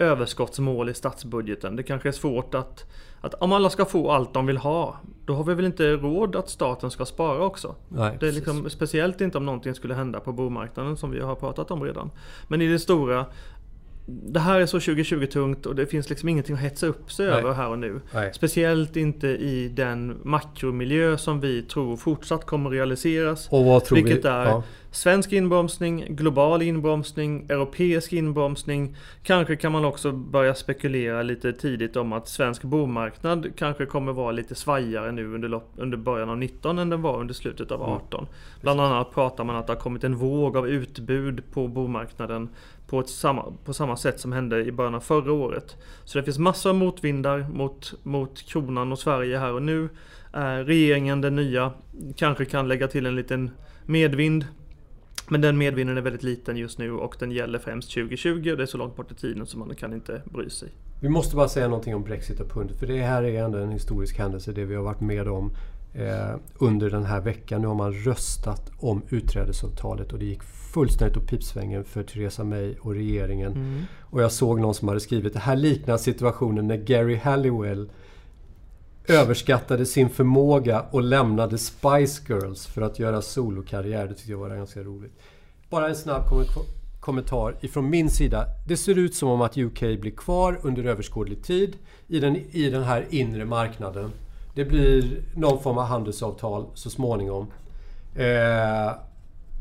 överskottsmål 0.00 0.88
i 0.88 0.94
statsbudgeten. 0.94 1.76
Det 1.76 1.82
kanske 1.82 2.08
är 2.08 2.12
svårt 2.12 2.54
att, 2.54 2.90
att 3.20 3.34
om 3.34 3.52
alla 3.52 3.70
ska 3.70 3.84
få 3.84 4.10
allt 4.10 4.34
de 4.34 4.46
vill 4.46 4.56
ha, 4.56 4.96
då 5.24 5.34
har 5.34 5.44
vi 5.44 5.54
väl 5.54 5.64
inte 5.64 5.92
råd 5.92 6.36
att 6.36 6.48
staten 6.48 6.90
ska 6.90 7.04
spara 7.04 7.44
också. 7.44 7.74
Nej, 7.88 8.16
det 8.20 8.28
är 8.28 8.32
liksom, 8.32 8.70
speciellt 8.70 9.20
inte 9.20 9.38
om 9.38 9.46
någonting 9.46 9.74
skulle 9.74 9.94
hända 9.94 10.20
på 10.20 10.32
bomarknaden 10.32 10.96
som 10.96 11.10
vi 11.10 11.20
har 11.20 11.34
pratat 11.34 11.70
om 11.70 11.82
redan. 11.82 12.10
Men 12.48 12.62
i 12.62 12.66
det 12.68 12.78
stora, 12.78 13.26
det 14.06 14.40
här 14.40 14.60
är 14.60 14.66
så 14.66 14.80
2020 14.80 15.26
tungt 15.26 15.66
och 15.66 15.74
det 15.74 15.86
finns 15.86 16.10
liksom 16.10 16.28
ingenting 16.28 16.54
att 16.54 16.60
hetsa 16.60 16.86
upp 16.86 17.12
sig 17.12 17.26
Nej. 17.26 17.38
över 17.38 17.52
här 17.52 17.68
och 17.68 17.78
nu. 17.78 18.00
Nej. 18.14 18.34
Speciellt 18.34 18.96
inte 18.96 19.28
i 19.28 19.68
den 19.68 20.20
makromiljö 20.24 21.16
som 21.18 21.40
vi 21.40 21.62
tror 21.62 21.96
fortsatt 21.96 22.46
kommer 22.46 22.70
realiseras. 22.70 23.48
Och 23.50 23.64
vad 23.64 23.84
tror 23.84 23.96
Vilket 23.96 24.24
vi? 24.24 24.28
är 24.28 24.44
Ja. 24.44 24.62
svensk 24.90 25.32
inbromsning, 25.32 26.04
global 26.08 26.62
inbromsning, 26.62 27.46
europeisk 27.48 28.12
inbromsning. 28.12 28.96
Kanske 29.22 29.56
kan 29.56 29.72
man 29.72 29.84
också 29.84 30.12
börja 30.12 30.54
spekulera 30.54 31.22
lite 31.22 31.52
tidigt 31.52 31.96
om 31.96 32.12
att 32.12 32.28
svensk 32.28 32.62
bomarknad 32.62 33.46
kanske 33.56 33.86
kommer 33.86 34.12
vara 34.12 34.32
lite 34.32 34.54
svajigare 34.54 35.12
nu 35.12 35.34
under, 35.34 35.48
lopp, 35.48 35.72
under 35.76 35.98
början 35.98 36.30
av 36.30 36.38
19 36.38 36.78
än 36.78 36.90
den 36.90 37.02
var 37.02 37.20
under 37.20 37.34
slutet 37.34 37.70
av 37.70 37.80
Mm. 37.80 37.92
18. 37.92 38.26
Bland 38.60 38.80
annat 38.80 39.10
pratar 39.14 39.44
man 39.44 39.56
att 39.56 39.66
det 39.66 39.72
har 39.72 39.80
kommit 39.80 40.04
en 40.04 40.16
våg 40.16 40.56
av 40.56 40.68
utbud 40.68 41.42
på 41.52 41.68
bomarknaden 41.68 42.48
på, 42.90 43.00
ett 43.00 43.08
samma, 43.08 43.52
på 43.64 43.74
samma 43.74 43.96
sätt 43.96 44.20
som 44.20 44.32
hände 44.32 44.64
i 44.64 44.72
början 44.72 44.94
av 44.94 45.00
förra 45.00 45.32
året. 45.32 45.76
Så 46.04 46.18
det 46.18 46.24
finns 46.24 46.38
massor 46.38 46.70
av 46.70 46.76
motvindar 46.76 47.46
mot, 47.52 47.94
mot 48.02 48.42
kronan 48.42 48.92
och 48.92 48.98
Sverige 48.98 49.38
här 49.38 49.52
och 49.52 49.62
nu. 49.62 49.88
Eh, 50.34 50.40
regeringen, 50.40 51.20
den 51.20 51.36
nya, 51.36 51.72
kanske 52.16 52.44
kan 52.44 52.68
lägga 52.68 52.88
till 52.88 53.06
en 53.06 53.16
liten 53.16 53.50
medvind. 53.86 54.46
Men 55.28 55.40
den 55.40 55.58
medvinden 55.58 55.96
är 55.96 56.00
väldigt 56.00 56.22
liten 56.22 56.56
just 56.56 56.78
nu 56.78 56.92
och 56.92 57.16
den 57.18 57.30
gäller 57.30 57.58
främst 57.58 57.94
2020 57.94 58.50
och 58.50 58.56
det 58.56 58.62
är 58.62 58.66
så 58.66 58.78
långt 58.78 58.96
bort 58.96 59.12
i 59.12 59.14
tiden 59.14 59.46
så 59.46 59.58
man 59.58 59.74
kan 59.74 59.92
inte 59.92 60.22
bry 60.24 60.50
sig. 60.50 60.68
Vi 61.00 61.08
måste 61.08 61.36
bara 61.36 61.48
säga 61.48 61.68
någonting 61.68 61.94
om 61.94 62.02
Brexit 62.02 62.40
och 62.40 62.50
pundet. 62.50 62.78
För 62.78 62.86
det 62.86 63.02
här 63.02 63.22
är 63.22 63.44
ändå 63.44 63.58
en 63.58 63.70
historisk 63.70 64.18
händelse, 64.18 64.52
det 64.52 64.64
vi 64.64 64.74
har 64.74 64.82
varit 64.82 65.00
med 65.00 65.28
om 65.28 65.50
eh, 65.94 66.34
under 66.58 66.90
den 66.90 67.04
här 67.04 67.20
veckan. 67.20 67.60
Nu 67.60 67.66
har 67.66 67.74
man 67.74 67.92
röstat 67.92 68.70
om 68.78 69.02
utträdesavtalet 69.08 70.12
och 70.12 70.18
det 70.18 70.24
gick 70.24 70.42
fullständigt 70.42 71.16
åt 71.16 71.26
pipsvängen 71.26 71.84
för 71.84 72.02
Theresa 72.02 72.44
May 72.44 72.74
och 72.80 72.94
regeringen. 72.94 73.52
Mm. 73.52 73.82
Och 74.00 74.22
jag 74.22 74.32
såg 74.32 74.60
någon 74.60 74.74
som 74.74 74.88
hade 74.88 75.00
skrivit 75.00 75.32
det 75.32 75.38
här 75.38 75.56
liknar 75.56 75.96
situationen 75.96 76.68
när 76.68 76.76
Gary 76.76 77.16
Halliwell 77.16 77.90
överskattade 79.08 79.86
sin 79.86 80.08
förmåga 80.08 80.80
och 80.90 81.02
lämnade 81.02 81.58
Spice 81.58 82.22
Girls 82.28 82.66
för 82.66 82.82
att 82.82 82.98
göra 82.98 83.22
solokarriär. 83.22 84.06
Det 84.08 84.14
tyckte 84.14 84.30
jag 84.30 84.38
var 84.38 84.56
ganska 84.56 84.80
roligt. 84.80 85.12
Bara 85.70 85.88
en 85.88 85.96
snabb 85.96 86.26
kom- 86.26 86.44
kommentar 87.00 87.56
ifrån 87.60 87.90
min 87.90 88.10
sida. 88.10 88.46
Det 88.68 88.76
ser 88.76 88.98
ut 88.98 89.14
som 89.14 89.28
om 89.28 89.40
att 89.40 89.58
UK 89.58 89.80
blir 89.80 90.10
kvar 90.10 90.60
under 90.62 90.84
överskådlig 90.84 91.44
tid 91.44 91.76
i 92.08 92.20
den, 92.20 92.36
i 92.36 92.70
den 92.70 92.82
här 92.82 93.06
inre 93.10 93.44
marknaden. 93.44 94.10
Det 94.60 94.64
blir 94.64 95.22
någon 95.34 95.62
form 95.62 95.78
av 95.78 95.84
handelsavtal 95.84 96.66
så 96.74 96.90
småningom. 96.90 97.46
Eh, 98.14 98.92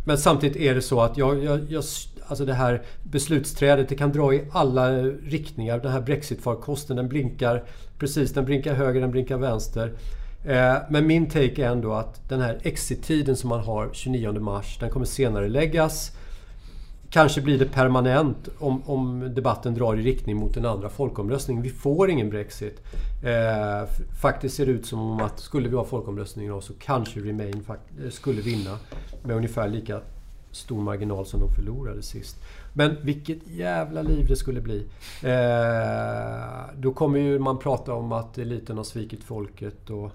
men 0.05 0.17
samtidigt 0.17 0.57
är 0.57 0.75
det 0.75 0.81
så 0.81 1.01
att 1.01 1.17
jag, 1.17 1.43
jag, 1.43 1.59
jag, 1.69 1.83
alltså 2.27 2.45
det 2.45 2.53
här 2.53 2.81
beslutsträdet 3.03 3.89
det 3.89 3.95
kan 3.95 4.11
dra 4.11 4.33
i 4.33 4.43
alla 4.51 5.01
riktningar. 5.03 5.79
Den 5.79 5.91
här 5.91 6.01
brexitfarkosten 6.01 6.95
den 6.95 7.09
blinkar 7.09 7.63
precis, 7.99 8.33
den 8.33 8.45
blinkar 8.45 8.73
höger, 8.73 9.01
den 9.01 9.11
blinkar 9.11 9.37
vänster. 9.37 9.93
Eh, 10.45 10.75
men 10.89 11.07
min 11.07 11.29
take 11.29 11.65
är 11.65 11.69
ändå 11.69 11.93
att 11.93 12.29
den 12.29 12.41
här 12.41 12.59
exit-tiden 12.63 13.35
som 13.35 13.49
man 13.49 13.59
har 13.59 13.89
29 13.93 14.39
mars, 14.39 14.77
den 14.79 14.89
kommer 14.89 15.05
senare 15.05 15.47
läggas. 15.47 16.11
Kanske 17.11 17.41
blir 17.41 17.59
det 17.59 17.65
permanent 17.65 18.49
om, 18.59 18.83
om 18.85 19.33
debatten 19.33 19.73
drar 19.73 19.95
i 19.95 20.01
riktning 20.01 20.37
mot 20.37 20.57
en 20.57 20.65
andra 20.65 20.89
folkomröstning. 20.89 21.61
Vi 21.61 21.69
får 21.69 22.09
ingen 22.09 22.29
Brexit. 22.29 22.81
Eh, 23.23 23.89
faktiskt 24.21 24.55
ser 24.55 24.65
det 24.65 24.71
ut 24.71 24.85
som 24.85 25.21
att 25.21 25.39
skulle 25.39 25.69
vi 25.69 25.75
ha 25.75 25.85
folkomröstning 25.85 26.45
idag 26.45 26.63
så 26.63 26.73
kanske 26.79 27.19
Remain 27.19 27.65
eh, 27.69 28.09
skulle 28.09 28.41
vinna 28.41 28.77
med 29.23 29.35
ungefär 29.35 29.67
lika 29.67 30.01
stor 30.51 30.81
marginal 30.81 31.25
som 31.25 31.39
de 31.39 31.49
förlorade 31.49 32.01
sist. 32.01 32.37
Men 32.73 32.95
vilket 33.01 33.47
jävla 33.47 34.01
liv 34.01 34.25
det 34.27 34.35
skulle 34.35 34.61
bli. 34.61 34.85
Eh, 35.23 36.75
då 36.77 36.93
kommer 36.93 37.19
ju 37.19 37.39
man 37.39 37.59
prata 37.59 37.93
om 37.93 38.11
att 38.11 38.37
eliten 38.37 38.77
har 38.77 38.83
svikit 38.83 39.23
folket 39.23 39.89
och 39.89 40.11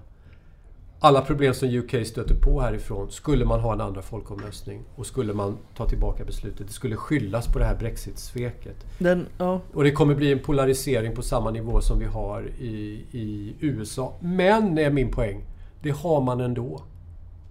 alla 1.05 1.21
problem 1.21 1.53
som 1.53 1.69
UK 1.69 2.05
stöter 2.07 2.35
på 2.35 2.61
härifrån 2.61 3.11
skulle 3.11 3.45
man 3.45 3.59
ha 3.59 3.73
en 3.73 3.81
andra 3.81 4.01
folkomröstning 4.01 4.83
och 4.95 5.05
skulle 5.05 5.33
man 5.33 5.57
ta 5.77 5.89
tillbaka 5.89 6.25
beslutet. 6.25 6.67
Det 6.67 6.73
skulle 6.73 6.95
skyllas 6.95 7.47
på 7.53 7.59
det 7.59 7.65
här 7.65 7.75
Brexit-sveket. 7.75 8.85
Den, 8.97 9.25
ja, 9.37 9.61
Och 9.73 9.83
det 9.83 9.91
kommer 9.91 10.15
bli 10.15 10.31
en 10.31 10.39
polarisering 10.39 11.15
på 11.15 11.21
samma 11.21 11.51
nivå 11.51 11.81
som 11.81 11.99
vi 11.99 12.05
har 12.05 12.47
i, 12.59 13.05
i 13.11 13.55
USA. 13.59 14.13
Men, 14.19 14.77
är 14.77 14.89
min 14.89 15.11
poäng, 15.11 15.43
det 15.81 15.91
har 15.91 16.21
man 16.21 16.41
ändå. 16.41 16.81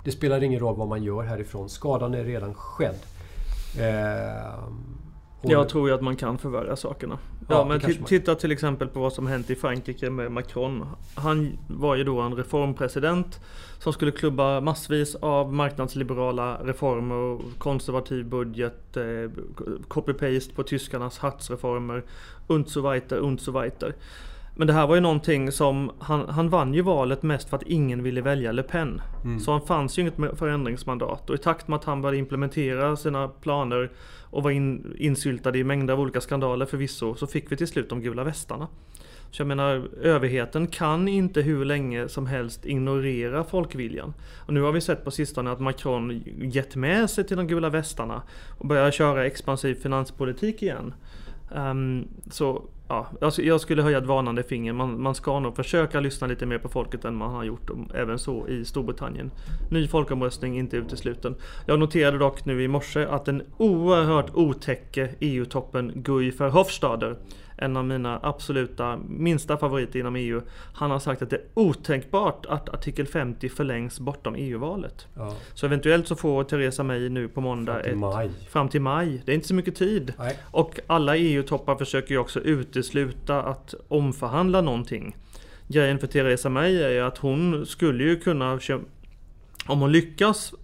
Det 0.05 0.11
spelar 0.13 0.43
ingen 0.43 0.61
roll 0.61 0.77
vad 0.77 0.89
man 0.89 1.03
gör 1.03 1.23
härifrån. 1.23 1.69
Skadan 1.69 2.15
är 2.15 2.25
redan 2.25 2.55
skedd. 2.55 2.99
Och- 5.41 5.51
jag 5.51 5.69
tror 5.69 5.89
ju 5.89 5.95
att 5.95 6.03
man 6.03 6.17
kan 6.17 6.39
förvärra 6.39 6.77
sakerna. 6.77 7.19
Ja, 7.49 7.65
men 7.65 7.81
titta 8.07 8.35
till 8.35 8.53
exempel 8.53 8.89
på 8.89 9.01
vad 9.01 9.13
som 9.13 9.27
hänt 9.27 9.51
i 9.51 9.55
Frankrike 9.55 10.11
med 10.11 10.33
Macron. 10.33 10.87
Han 11.15 11.59
var 11.69 11.95
ju 11.97 12.05
då 12.05 12.21
en 12.21 12.35
reformpresident 12.37 13.41
som 13.79 13.93
skulle 13.93 14.11
klubba 14.11 14.61
massvis 14.61 15.15
av 15.15 15.53
marknadsliberala 15.53 16.59
reformer, 16.65 17.39
konservativ 17.59 18.25
budget, 18.25 18.97
eh, 18.97 19.31
copy-paste 19.89 20.55
på 20.55 20.63
tyskarnas 20.63 21.19
Hartz-reformer, 21.19 22.03
und 22.47 22.69
so 22.69 22.93
weiter, 22.93 23.21
und 23.21 23.41
so 23.41 23.53
weiter. 23.53 23.95
Men 24.57 24.67
det 24.67 24.73
här 24.73 24.87
var 24.87 24.95
ju 24.95 25.01
någonting 25.01 25.53
som, 25.53 25.91
han, 25.99 26.29
han 26.29 26.49
vann 26.49 26.75
ju 26.75 26.83
valet 26.83 27.23
mest 27.23 27.49
för 27.49 27.57
att 27.57 27.63
ingen 27.63 28.03
ville 28.03 28.21
välja 28.21 28.53
Le 28.53 28.63
Pen. 28.63 29.03
Mm. 29.25 29.41
Så 29.41 29.53
han 29.53 29.61
fanns 29.61 29.99
ju 29.99 30.03
inget 30.03 30.39
förändringsmandat 30.39 31.31
och 31.31 31.37
i 31.37 31.39
takt 31.39 31.69
med 31.69 31.77
att 31.77 31.85
han 31.85 32.03
började 32.03 32.19
implementera 32.19 32.97
sina 32.97 33.29
planer 33.29 33.91
och 34.31 34.43
var 34.43 34.51
in, 34.51 34.97
insyltad 34.99 35.57
i 35.57 35.65
mängder 35.65 35.95
av 35.95 36.01
olika 36.01 36.21
skandaler 36.21 36.67
förvisso 36.67 37.15
så 37.15 37.27
fick 37.27 37.53
vi 37.53 37.57
till 37.57 37.67
slut 37.67 37.89
de 37.89 38.01
gula 38.01 38.25
västarna. 38.25 38.69
Så 39.31 39.41
jag 39.41 39.47
menar, 39.47 39.89
överheten 40.03 40.67
kan 40.67 41.09
inte 41.09 41.43
hur 41.43 41.65
länge 41.65 42.09
som 42.09 42.27
helst 42.27 42.67
ignorera 42.67 43.45
folkviljan. 43.45 44.15
Och 44.47 44.55
nu 44.55 44.63
har 44.63 44.73
vi 44.73 44.81
sett 44.81 45.05
på 45.05 45.11
sistone 45.11 45.51
att 45.51 45.61
Macron 45.61 46.23
gett 46.37 46.77
med 46.77 47.11
sig 47.11 47.25
till 47.25 47.37
de 47.37 47.47
gula 47.47 47.71
västarna 47.71 48.23
och 48.59 48.67
börjar 48.67 48.91
köra 48.91 49.27
expansiv 49.27 49.75
finanspolitik 49.75 50.63
igen. 50.63 50.95
Ehm, 51.55 52.09
så 52.31 52.63
ja, 52.89 53.07
alltså 53.21 53.43
jag 53.43 53.61
skulle 53.61 53.83
höja 53.83 53.99
ett 53.99 54.07
varnande 54.07 54.43
finger. 54.43 54.73
Man, 54.73 55.03
man 55.03 55.15
ska 55.15 55.41
nog 55.41 55.57
försöka 55.57 56.01
lyssna 56.01 56.27
lite 56.27 56.47
mer 56.47 56.59
på 56.59 56.69
folket 56.69 57.05
än 57.05 57.15
man 57.15 57.35
har 57.35 57.45
gjort. 57.45 57.71
och 57.71 57.79
Även 57.95 58.19
så 58.19 58.49
i 58.49 58.65
Storbritannien. 58.65 59.31
Ny 59.71 59.89
folkomröstning 59.89 60.59
inte 60.59 60.77
utesluten. 60.77 61.35
Jag 61.67 61.79
noterade 61.79 62.19
dock 62.19 62.45
nu 62.45 62.63
i 62.63 62.69
morse 62.69 63.05
att 63.05 63.25
den 63.25 63.43
oerhört 63.57 64.31
otäcke 64.35 65.09
EU-toppen 65.21 65.93
Guy 65.95 66.31
Verhofstader 66.31 67.17
en 67.57 67.77
av 67.77 67.85
mina 67.85 68.21
absoluta 68.23 68.97
minsta 69.09 69.57
favoriter 69.57 69.99
inom 69.99 70.17
EU. 70.17 70.43
Han 70.75 70.91
har 70.91 70.99
sagt 70.99 71.23
att 71.23 71.31
det 71.31 71.37
är 71.37 71.43
otänkbart 71.55 72.47
att 72.47 72.69
artikel 72.69 73.07
50 73.07 73.49
förlängs 73.49 74.01
bortom 74.01 74.35
EU-valet. 74.35 75.07
Ja, 75.15 75.35
Så 75.55 75.67
eventuellt 75.67 76.09
så 76.09 76.17
får 76.17 76.45
Theresa 76.45 76.83
May 76.83 77.09
nu 77.09 77.29
på 77.29 77.41
måndag 77.41 77.73
fram 77.73 77.83
till 77.83 77.93
ett, 77.93 77.99
maj. 77.99 78.31
fram 78.51 78.69
till 78.69 78.81
maj. 78.81 79.23
Det 79.25 79.33
är 79.33 79.35
inte 79.35 79.49
så 79.49 79.55
mycket 79.55 79.75
tid. 79.77 80.13
Nej. 80.19 80.39
Och 80.45 80.81
alla 80.87 81.17
EU-toppar 81.17 81.77
försöker 81.77 82.11
ju 82.15 82.19
också 82.19 82.41
utesluta 82.41 83.43
att 83.43 83.75
omförhandla 83.89 84.61
någonting. 84.61 85.17
Grejen 85.69 85.99
för 85.99 86.07
Theresa 86.07 86.49
May 86.49 86.83
är 86.83 86.91
ju 86.91 87.01
att 87.01 87.19
hon 87.19 87.67
skulle 87.67 88.05
ju 88.05 88.21
kunna, 88.21 88.59
om 89.67 89.81
hon 89.81 89.93
lyckas 89.93 90.55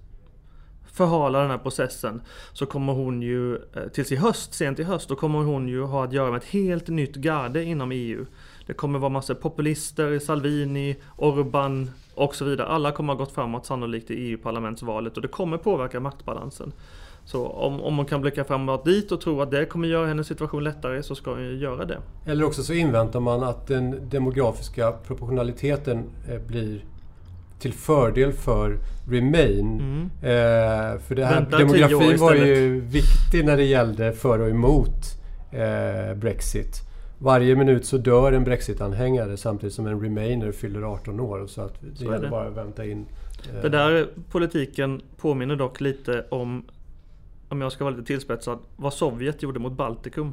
förhala 1.00 1.40
den 1.40 1.50
här 1.50 1.58
processen 1.58 2.22
så 2.52 2.66
kommer 2.66 2.92
hon 2.92 3.22
ju 3.22 3.54
eh, 3.54 3.88
tills 3.92 4.12
i 4.12 4.16
höst, 4.16 4.54
sent 4.54 4.78
i 4.78 4.82
höst, 4.82 5.08
då 5.08 5.16
kommer 5.16 5.38
hon 5.38 5.68
ju 5.68 5.82
ha 5.82 6.04
att 6.04 6.12
göra 6.12 6.30
med 6.30 6.38
ett 6.38 6.48
helt 6.48 6.88
nytt 6.88 7.16
garde 7.16 7.64
inom 7.64 7.92
EU. 7.92 8.26
Det 8.66 8.72
kommer 8.72 8.98
vara 8.98 9.08
massa 9.08 9.34
populister, 9.34 10.18
Salvini, 10.18 10.96
Orban 11.16 11.90
och 12.14 12.34
så 12.34 12.44
vidare. 12.44 12.66
Alla 12.66 12.92
kommer 12.92 13.12
ha 13.12 13.18
gått 13.18 13.32
framåt 13.32 13.66
sannolikt 13.66 14.10
i 14.10 14.14
EU-parlamentsvalet 14.14 15.16
och 15.16 15.22
det 15.22 15.28
kommer 15.28 15.58
påverka 15.58 16.00
maktbalansen. 16.00 16.72
Så 17.24 17.46
om, 17.46 17.80
om 17.80 17.96
hon 17.96 18.06
kan 18.06 18.20
blicka 18.20 18.44
framåt 18.44 18.84
dit 18.84 19.12
och 19.12 19.20
tro 19.20 19.40
att 19.40 19.50
det 19.50 19.64
kommer 19.64 19.88
göra 19.88 20.06
hennes 20.06 20.26
situation 20.26 20.64
lättare 20.64 21.02
så 21.02 21.14
ska 21.14 21.30
hon 21.30 21.42
ju 21.42 21.56
göra 21.56 21.84
det. 21.84 21.98
Eller 22.26 22.44
också 22.44 22.62
så 22.62 22.72
inväntar 22.72 23.20
man 23.20 23.42
att 23.42 23.66
den 23.66 24.08
demografiska 24.08 24.92
proportionaliteten 24.92 26.04
eh, 26.28 26.40
blir 26.46 26.84
till 27.60 27.72
fördel 27.72 28.32
för 28.32 28.78
Remain. 29.08 29.80
Mm. 29.80 30.02
Eh, 30.22 31.00
för 31.00 31.14
det 31.14 31.24
här, 31.24 31.34
Vänta 31.34 31.58
demografin 31.58 32.16
var 32.18 32.34
ju 32.34 32.80
viktig 32.80 33.44
när 33.44 33.56
det 33.56 33.64
gällde 33.64 34.12
för 34.12 34.38
och 34.38 34.48
emot 34.50 35.04
eh, 35.52 36.14
Brexit. 36.14 36.76
Varje 37.18 37.56
minut 37.56 37.84
så 37.86 37.96
dör 37.98 38.32
en 38.32 38.44
Brexit-anhängare 38.44 39.36
samtidigt 39.36 39.74
som 39.74 39.86
en 39.86 40.00
Remainer 40.02 40.52
fyller 40.52 40.82
18 40.82 41.20
år. 41.20 41.46
Så 41.46 41.60
att 41.62 41.80
det 41.80 41.96
Så 41.98 42.04
gäller 42.04 42.18
det. 42.20 42.28
bara 42.28 42.48
att 42.48 42.56
vänta 42.56 42.84
in. 42.86 43.06
eh, 43.54 43.62
Det 43.62 43.68
där 43.68 44.08
politiken 44.30 45.00
påminner 45.16 45.56
dock 45.56 45.80
lite 45.80 46.24
om, 46.28 46.64
om 47.48 47.60
jag 47.60 47.72
ska 47.72 47.84
vara 47.84 47.94
lite 47.94 48.06
tillspetsad, 48.06 48.58
vad 48.76 48.92
Sovjet 48.94 49.42
gjorde 49.42 49.58
mot 49.58 49.72
Baltikum. 49.72 50.32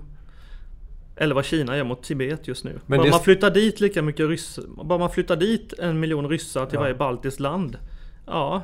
Eller 1.17 1.35
vad 1.35 1.45
Kina 1.45 1.77
gör 1.77 1.83
mot 1.83 2.03
Tibet 2.03 2.47
just 2.47 2.63
nu. 2.63 2.79
Men 2.85 2.97
bara 2.97 3.03
det- 3.05 3.11
man 3.11 3.19
flyttar 3.19 3.49
dit 3.49 3.79
lika 3.79 4.01
mycket 4.01 4.27
ryssar, 4.29 4.63
bara 4.83 4.99
man 4.99 5.09
flyttar 5.11 5.35
dit 5.35 5.73
en 5.79 5.99
miljon 5.99 6.29
ryssar 6.29 6.65
till 6.65 6.75
Ja. 6.75 6.81
varje 6.81 6.95
baltiskt 6.95 7.39
land. 7.39 7.77
Ja, 8.25 8.61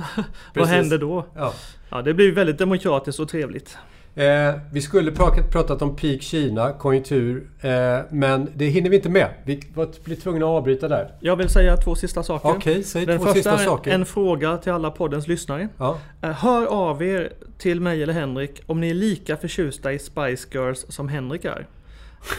vad 0.54 0.66
händer 0.68 0.98
då? 0.98 1.26
Ja. 1.34 1.52
Ja, 1.90 2.02
det 2.02 2.14
blir 2.14 2.32
väldigt 2.32 2.58
demokratiskt 2.58 3.20
och 3.20 3.28
trevligt. 3.28 3.76
Eh, 4.14 4.54
vi 4.72 4.80
skulle 4.82 5.12
pratat, 5.12 5.82
om 5.82 5.96
peak 5.96 6.22
Kina, 6.22 6.72
konjunktur, 6.72 7.46
eh, 7.60 7.98
men 8.10 8.48
det 8.54 8.64
hinner 8.66 8.90
vi 8.90 8.96
inte 8.96 9.08
med. 9.08 9.28
Vi 9.44 9.60
blir 10.04 10.16
tvungna 10.16 10.46
att 10.46 10.50
avbryta 10.50 10.88
där. 10.88 11.12
Jag 11.20 11.36
vill 11.36 11.48
säga 11.48 11.76
två 11.76 11.94
sista 11.94 12.22
saker. 12.22 12.48
Okej, 12.48 12.82
säg 12.82 13.06
Den 13.06 13.18
två 13.18 13.24
första 13.24 13.34
sista 13.34 13.52
är 13.52 13.64
saker. 13.64 13.90
en 13.90 14.06
fråga 14.06 14.56
till 14.56 14.72
alla 14.72 14.90
poddens 14.90 15.28
lyssnare. 15.28 15.68
Ja. 15.78 15.98
Eh, 16.22 16.30
Hör 16.30 16.66
av 16.66 17.02
er 17.02 17.32
till 17.58 17.80
mig 17.80 18.02
eller 18.02 18.12
Henrik 18.12 18.62
om 18.66 18.80
ni 18.80 18.90
är 18.90 18.94
lika 18.94 19.36
förtjusta 19.36 19.92
i 19.92 19.98
Spice 19.98 20.48
Girls 20.52 20.86
som 20.88 21.08
Henrik 21.08 21.44
är. 21.44 21.66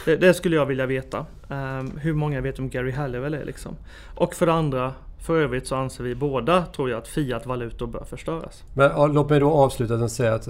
Det, 0.04 0.16
det 0.16 0.34
skulle 0.34 0.56
jag 0.56 0.66
vilja 0.66 0.86
veta. 0.86 1.26
Ehm, 1.48 1.98
hur 1.98 2.14
många 2.14 2.40
vet 2.40 2.58
om 2.58 2.70
Gary 2.70 2.90
Halliwell 2.90 3.34
är 3.34 3.44
liksom. 3.44 3.76
Och 4.14 4.34
för 4.34 4.46
det 4.46 4.52
andra, 4.52 4.94
för 5.26 5.40
övrigt 5.40 5.66
så 5.66 5.76
anser 5.76 6.04
vi 6.04 6.14
båda, 6.14 6.66
tror 6.66 6.90
jag, 6.90 6.98
att 6.98 7.08
fiat-valutor 7.08 7.86
bör 7.86 8.04
förstöras. 8.04 8.64
Men 8.74 8.90
ja, 8.90 9.06
låt 9.06 9.30
mig 9.30 9.40
då 9.40 9.50
avsluta 9.50 9.94
med 9.94 10.04
att 10.04 10.12
säga 10.12 10.34
att, 10.34 10.48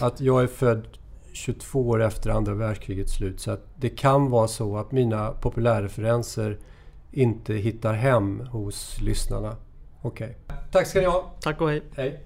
att 0.00 0.20
jag 0.20 0.42
är 0.42 0.46
född 0.46 0.86
22 1.32 1.88
år 1.88 2.02
efter 2.02 2.30
andra 2.30 2.54
världskrigets 2.54 3.12
slut. 3.12 3.40
Så 3.40 3.50
att 3.50 3.66
det 3.76 3.88
kan 3.88 4.30
vara 4.30 4.48
så 4.48 4.76
att 4.76 4.92
mina 4.92 5.30
populärreferenser 5.30 6.58
inte 7.10 7.54
hittar 7.54 7.92
hem 7.92 8.40
hos 8.40 9.00
lyssnarna. 9.00 9.56
Okej. 10.02 10.36
Tack 10.72 10.86
ska 10.86 11.00
ni 11.00 11.06
ha. 11.06 11.34
Tack 11.40 11.60
och 11.60 11.68
hej! 11.68 11.82
Hej. 11.96 12.24